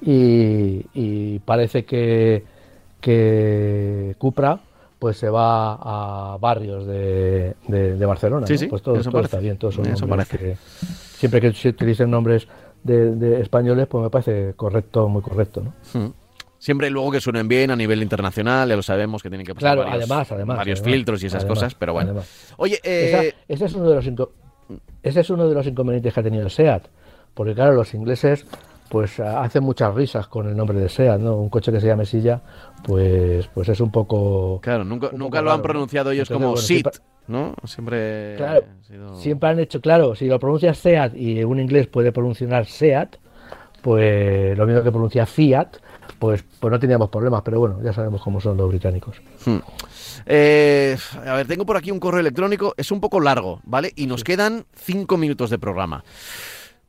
[0.00, 2.44] y, parece que,
[3.00, 4.60] que Cupra
[5.00, 8.46] pues se va a barrios de, de, Barcelona.
[8.46, 10.56] Sí, sí, pues todo, está bien, todos son que,
[11.16, 12.46] siempre que se utilicen nombres
[12.84, 15.62] de, españoles, pues me parece correcto, muy correcto.
[15.64, 16.00] ¿no?
[16.00, 16.12] Hmm.
[16.68, 19.78] Siempre luego que suenen bien a nivel internacional, ya lo sabemos que tienen que pasar
[19.78, 22.22] varios, además, además, varios filtros y esas cosas, pero bueno.
[22.58, 23.32] Oye, eh...
[23.48, 24.28] ese, es uno de los
[25.02, 26.82] ese es uno de los inconvenientes que ha tenido el SEAT,
[27.32, 28.44] porque claro, los ingleses
[28.90, 31.36] pues hacen muchas risas con el nombre de SEAT, ¿no?
[31.36, 32.42] Un coche que se llame Silla,
[32.84, 36.86] pues pues es un poco Claro, nunca, nunca lo han pronunciado ellos como SIT,
[37.28, 37.54] ¿no?
[37.64, 38.60] Siempre claro,
[39.14, 43.16] siempre han hecho, claro, si lo pronuncia SEAT y un inglés puede pronunciar SEAT,
[43.80, 45.76] pues lo mismo que pronuncia Fiat,
[46.18, 49.16] pues, pues no teníamos problemas, pero bueno, ya sabemos cómo son los británicos.
[49.44, 49.58] Hmm.
[50.26, 50.96] Eh,
[51.26, 53.92] a ver, tengo por aquí un correo electrónico, es un poco largo, ¿vale?
[53.96, 56.04] Y nos quedan cinco minutos de programa.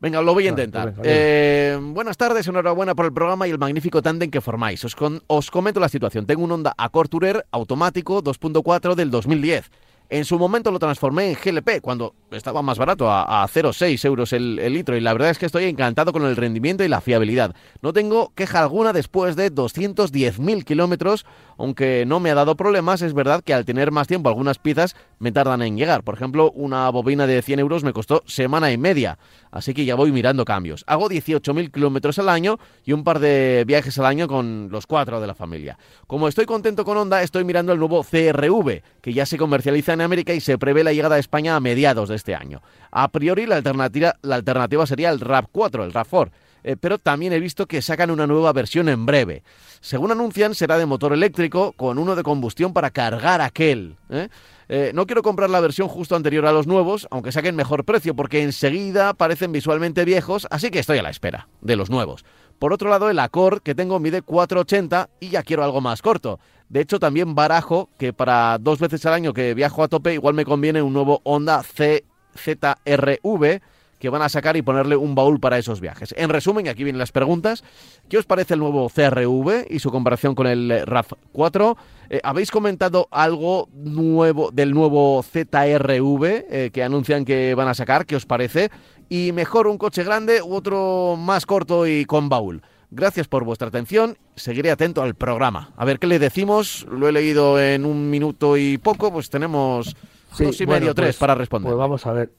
[0.02, 0.94] Venga, lo voy a intentar.
[1.04, 4.84] Eh, buenas tardes, enhorabuena por el programa y el magnífico tándem que formáis.
[4.86, 4.96] Os,
[5.28, 6.26] os comento la situación.
[6.26, 9.70] Tengo un Honda Accord Tourer automático 2.4 del 2010
[10.10, 14.34] en su momento lo transformé en GLP cuando estaba más barato, a, a 0,6 euros
[14.34, 14.98] el, litro.
[14.98, 17.56] Y la verdad es que estoy encantado con el rendimiento y la fiabilidad.
[17.82, 21.26] No tengo queja alguna después de 210.000 kilómetros,
[21.60, 23.02] aunque no me ha dado problemas.
[23.02, 26.04] Es verdad que al tener más tiempo algunas piezas me tardan en llegar.
[26.04, 29.20] Por ejemplo, una bobina de 100 euros me costó semana y media.
[29.52, 30.86] Así que ya voy mirando cambios.
[30.88, 35.20] Hago 18.000 kilómetros al año y un par de viajes al año con los cuatro
[35.20, 35.78] de la familia.
[36.08, 40.02] Como estoy contento con Honda, estoy mirando el nuevo CRV, que ya se comercializa en
[40.02, 42.62] América y se prevé la llegada a España a mediados de este año.
[42.92, 46.32] A priori la alternativa, sería el RAV4, el RAV4.
[46.64, 49.44] Eh, pero también he visto que sacan una nueva versión en breve.
[49.82, 53.98] Según anuncian, será de motor eléctrico con uno de combustión para cargar aquel.
[54.10, 54.30] ¿eh?
[54.68, 58.16] Eh, no quiero comprar la versión justo anterior a los nuevos, aunque saquen mejor precio,
[58.16, 62.24] porque enseguida parecen visualmente viejos, así que estoy a la espera de los nuevos.
[62.60, 66.40] Por otro lado, el Accord que tengo mide 4,80 y ya quiero algo más corto.
[66.68, 70.36] De hecho, también barajo que para dos veces al año que viajo a tope, igual
[70.36, 73.62] me conviene un nuevo Honda CZRV
[74.00, 76.14] que van a sacar y ponerle un baúl para esos viajes.
[76.18, 77.64] En resumen, aquí vienen las preguntas.
[78.08, 81.78] ¿Qué os parece el nuevo CRV y su comparación con el RAV4?
[82.10, 88.06] Eh, ¿Habéis comentado algo nuevo del nuevo ZRV eh, que anuncian que van a sacar?
[88.06, 88.72] ¿Qué os parece?
[89.10, 92.62] ¿Y mejor un coche grande u otro más corto y con baúl?
[92.92, 94.18] Gracias por vuestra atención.
[94.36, 95.72] Seguiré atento al programa.
[95.78, 96.88] A ver qué le decimos.
[96.90, 99.12] Lo he leído en un minuto y poco.
[99.12, 99.96] Pues tenemos
[100.38, 101.70] dos y medio, tres pues, para responder.
[101.70, 102.32] Pues vamos a ver.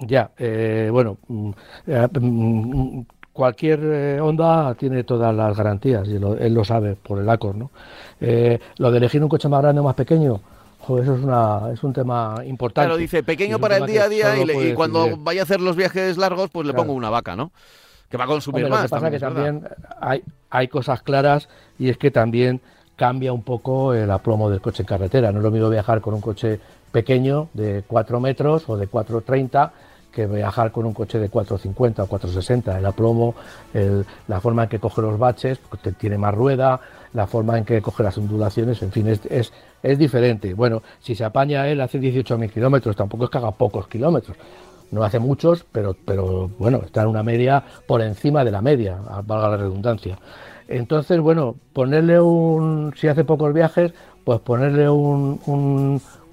[0.00, 1.50] Ya, eh, bueno, mm,
[1.86, 3.00] eh, mm,
[3.32, 7.70] cualquier eh, onda tiene todas las garantías y él lo sabe por el ACOR, ¿no?
[8.78, 10.40] lo de elegir un coche más grande o más pequeño,
[10.82, 12.86] eso es, una, es un tema importante.
[12.86, 16.16] Claro, dice pequeño para el día a día y, cuando vaya a hacer los viajes
[16.16, 17.50] largos, pues le pongo una vaca, ¿no?
[18.08, 18.82] que va a consumir más.
[18.82, 19.68] Lo que pasa que también
[20.00, 22.60] hay, hay cosas claras y es que también
[22.94, 25.32] cambia un poco el aplomo del coche en carretera.
[25.32, 26.60] No es lo mismo viajar con un coche
[26.92, 29.70] pequeño de 4 metros o de 4,30
[30.16, 32.78] que viajar con un coche de 450 o 460.
[32.78, 33.34] El aplomo,
[34.26, 36.80] la forma en que coge los baches, porque tiene más rueda,
[37.12, 39.20] la forma en que coge las ondulaciones, en fin, es,
[39.82, 40.54] es, diferente.
[40.54, 44.36] Bueno, si se apaña él hace 18.000 kilómetros, tampoco es que haga pocos kilómetros
[44.92, 48.96] no hace muchos, pero, pero bueno, está en una media por encima de la media,
[49.26, 50.16] valga la redundancia.
[50.68, 53.92] Entonces, bueno, ponerle un, si hace pocos viajes,
[54.24, 55.40] pues ponerle un,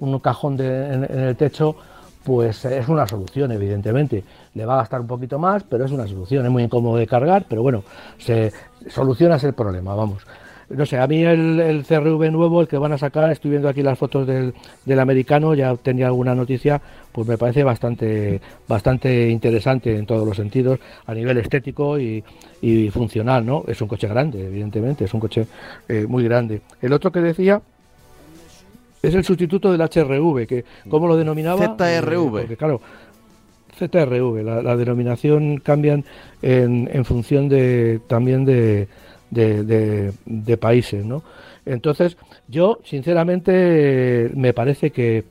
[0.00, 1.76] un, cajón en, el techo,
[2.24, 4.24] pues es una solución, evidentemente.
[4.54, 6.44] Le va a gastar un poquito más, pero es una solución.
[6.44, 7.84] Es muy incómodo de cargar, pero bueno,
[8.18, 8.52] se
[8.88, 10.24] soluciona el problema, vamos
[10.68, 13.82] no sé, a mí el, CRV nuevo, el que van a sacar, estoy viendo aquí
[13.82, 16.80] las fotos del, americano, ya tenía alguna noticia,
[17.12, 22.22] pues me parece bastante, bastante interesante en todos los sentidos, a nivel estético y,
[22.92, 23.64] funcional, ¿no?
[23.66, 25.46] Es un coche grande, evidentemente, es un coche
[25.88, 26.62] eh, muy grande.
[26.80, 27.60] El otro que decía
[29.08, 31.76] es el sustituto del HRV, que ¿cómo lo denominaba?
[31.76, 32.38] ZRV.
[32.38, 32.80] Eh, porque claro,
[33.78, 36.04] ZRV, la, denominación cambian
[36.42, 38.88] en, en función de también de
[39.34, 41.22] de, países, ¿no?
[41.66, 42.16] Entonces,
[42.48, 45.24] yo, sinceramente, me parece que,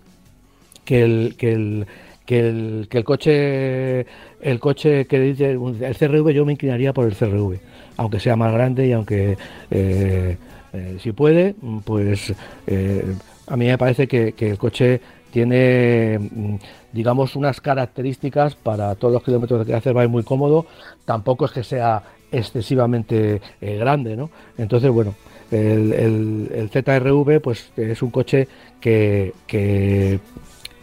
[0.86, 1.88] que el, que el
[2.26, 4.06] que el, que el coche
[4.42, 7.60] el coche que dice el CRV yo me inclinaría por el CRV
[7.98, 9.38] aunque sea más grande y aunque
[9.70, 10.38] eh,
[10.72, 11.54] eh, si puede
[11.84, 12.34] pues
[12.66, 13.14] eh,
[13.54, 15.00] a mí me parece que, que, el coche
[15.32, 16.56] tiene mm,
[16.92, 20.66] digamos unas características para todos los kilómetros que hace va muy cómodo
[21.06, 22.02] tampoco es que sea
[22.32, 24.32] excesivamente eh, grande, ¿no?
[24.58, 25.14] Entonces, bueno,
[25.52, 28.48] el, ZRV pues es un coche
[28.82, 29.34] que,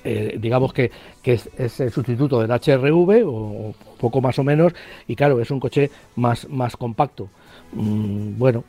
[0.05, 0.93] eh, digamos que,
[1.25, 4.73] es, el sustituto del HRV o, poco más o menos
[5.09, 7.29] y claro es un coche más, más compacto.
[7.73, 8.63] Mm, bueno,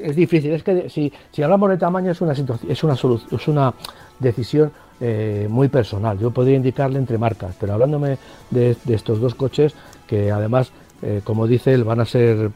[0.00, 3.74] es difícil, es que si, si hablamos de tamaño es una, es una, es una
[4.18, 6.18] decisión eh, muy personal.
[6.18, 8.18] Yo podría indicarle entre marcas, pero hablándome
[8.50, 9.74] de, estos dos coches
[10.06, 12.50] que además eh, como dice él, van a ser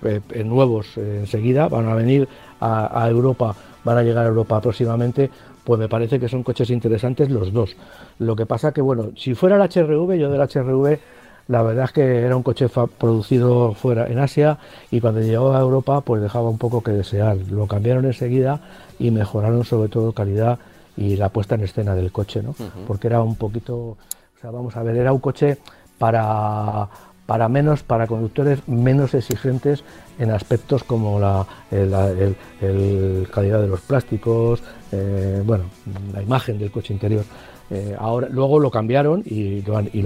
[0.45, 2.29] nuevos enseguida, van a venir
[2.61, 3.55] a, Europa,
[3.85, 5.31] van a llegar a Europa próximamente,
[5.65, 7.77] pues me parece que son coches interesantes los dos.
[8.19, 10.99] Lo que pasa que, bueno, si fuera el HRV, yo del HRV,
[11.49, 14.59] la verdad es que era un coche producido fuera en Asia
[14.91, 17.37] y cuando llegó a Europa, pues dejaba un poco que desear.
[17.51, 18.61] Lo cambiaron enseguida
[18.99, 20.59] y mejoraron sobre todo calidad
[20.97, 22.55] y la puesta en escena del coche, ¿no?
[22.87, 23.97] Porque era un poquito, o
[24.41, 25.59] sea, vamos a ver, era un coche
[25.99, 26.89] para
[27.27, 29.83] para menos, para conductores menos exigentes
[30.19, 31.47] en aspectos como la,
[33.33, 35.65] calidad de los plásticos, eh, bueno,
[36.13, 37.25] la imagen del coche interior.
[37.71, 40.05] Eh, ahora, luego lo cambiaron y lo, y,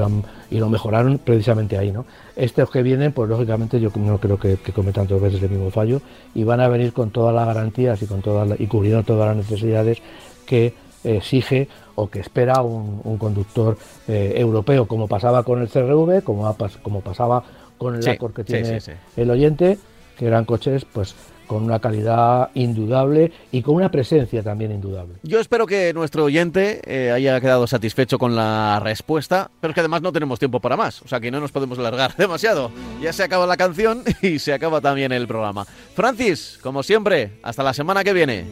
[0.51, 1.91] y lo mejoraron precisamente ahí.
[1.91, 2.07] ¿no?
[2.37, 6.01] Estos que vienen, pues lógicamente yo no creo que, cometan dos veces el mismo fallo
[6.35, 9.37] y van a venir con todas las garantías y, con todas y cubriendo todas las
[9.37, 9.99] necesidades
[10.47, 16.57] que exige o que espera un, conductor eh, europeo, como pasaba con el CRV, como,
[16.83, 17.43] como pasaba
[17.77, 18.79] con el Accord que tiene
[19.17, 19.79] el oyente,
[20.17, 21.15] que eran coches pues
[21.49, 25.15] con una calidad indudable y con una presencia también indudable.
[25.25, 29.81] Yo espero que nuestro oyente eh, haya quedado satisfecho con la respuesta, pero es que
[29.81, 32.71] además no tenemos tiempo para más, o sea que no nos podemos alargar demasiado.
[33.03, 35.65] Ya se acaba la canción y se acaba también el programa.
[35.95, 38.45] Francis, como siempre, hasta la semana que viene.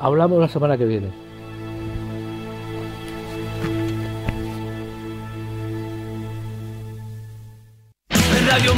[0.00, 1.28] Hablamos la semana que viene.
[8.48, 8.72] Radio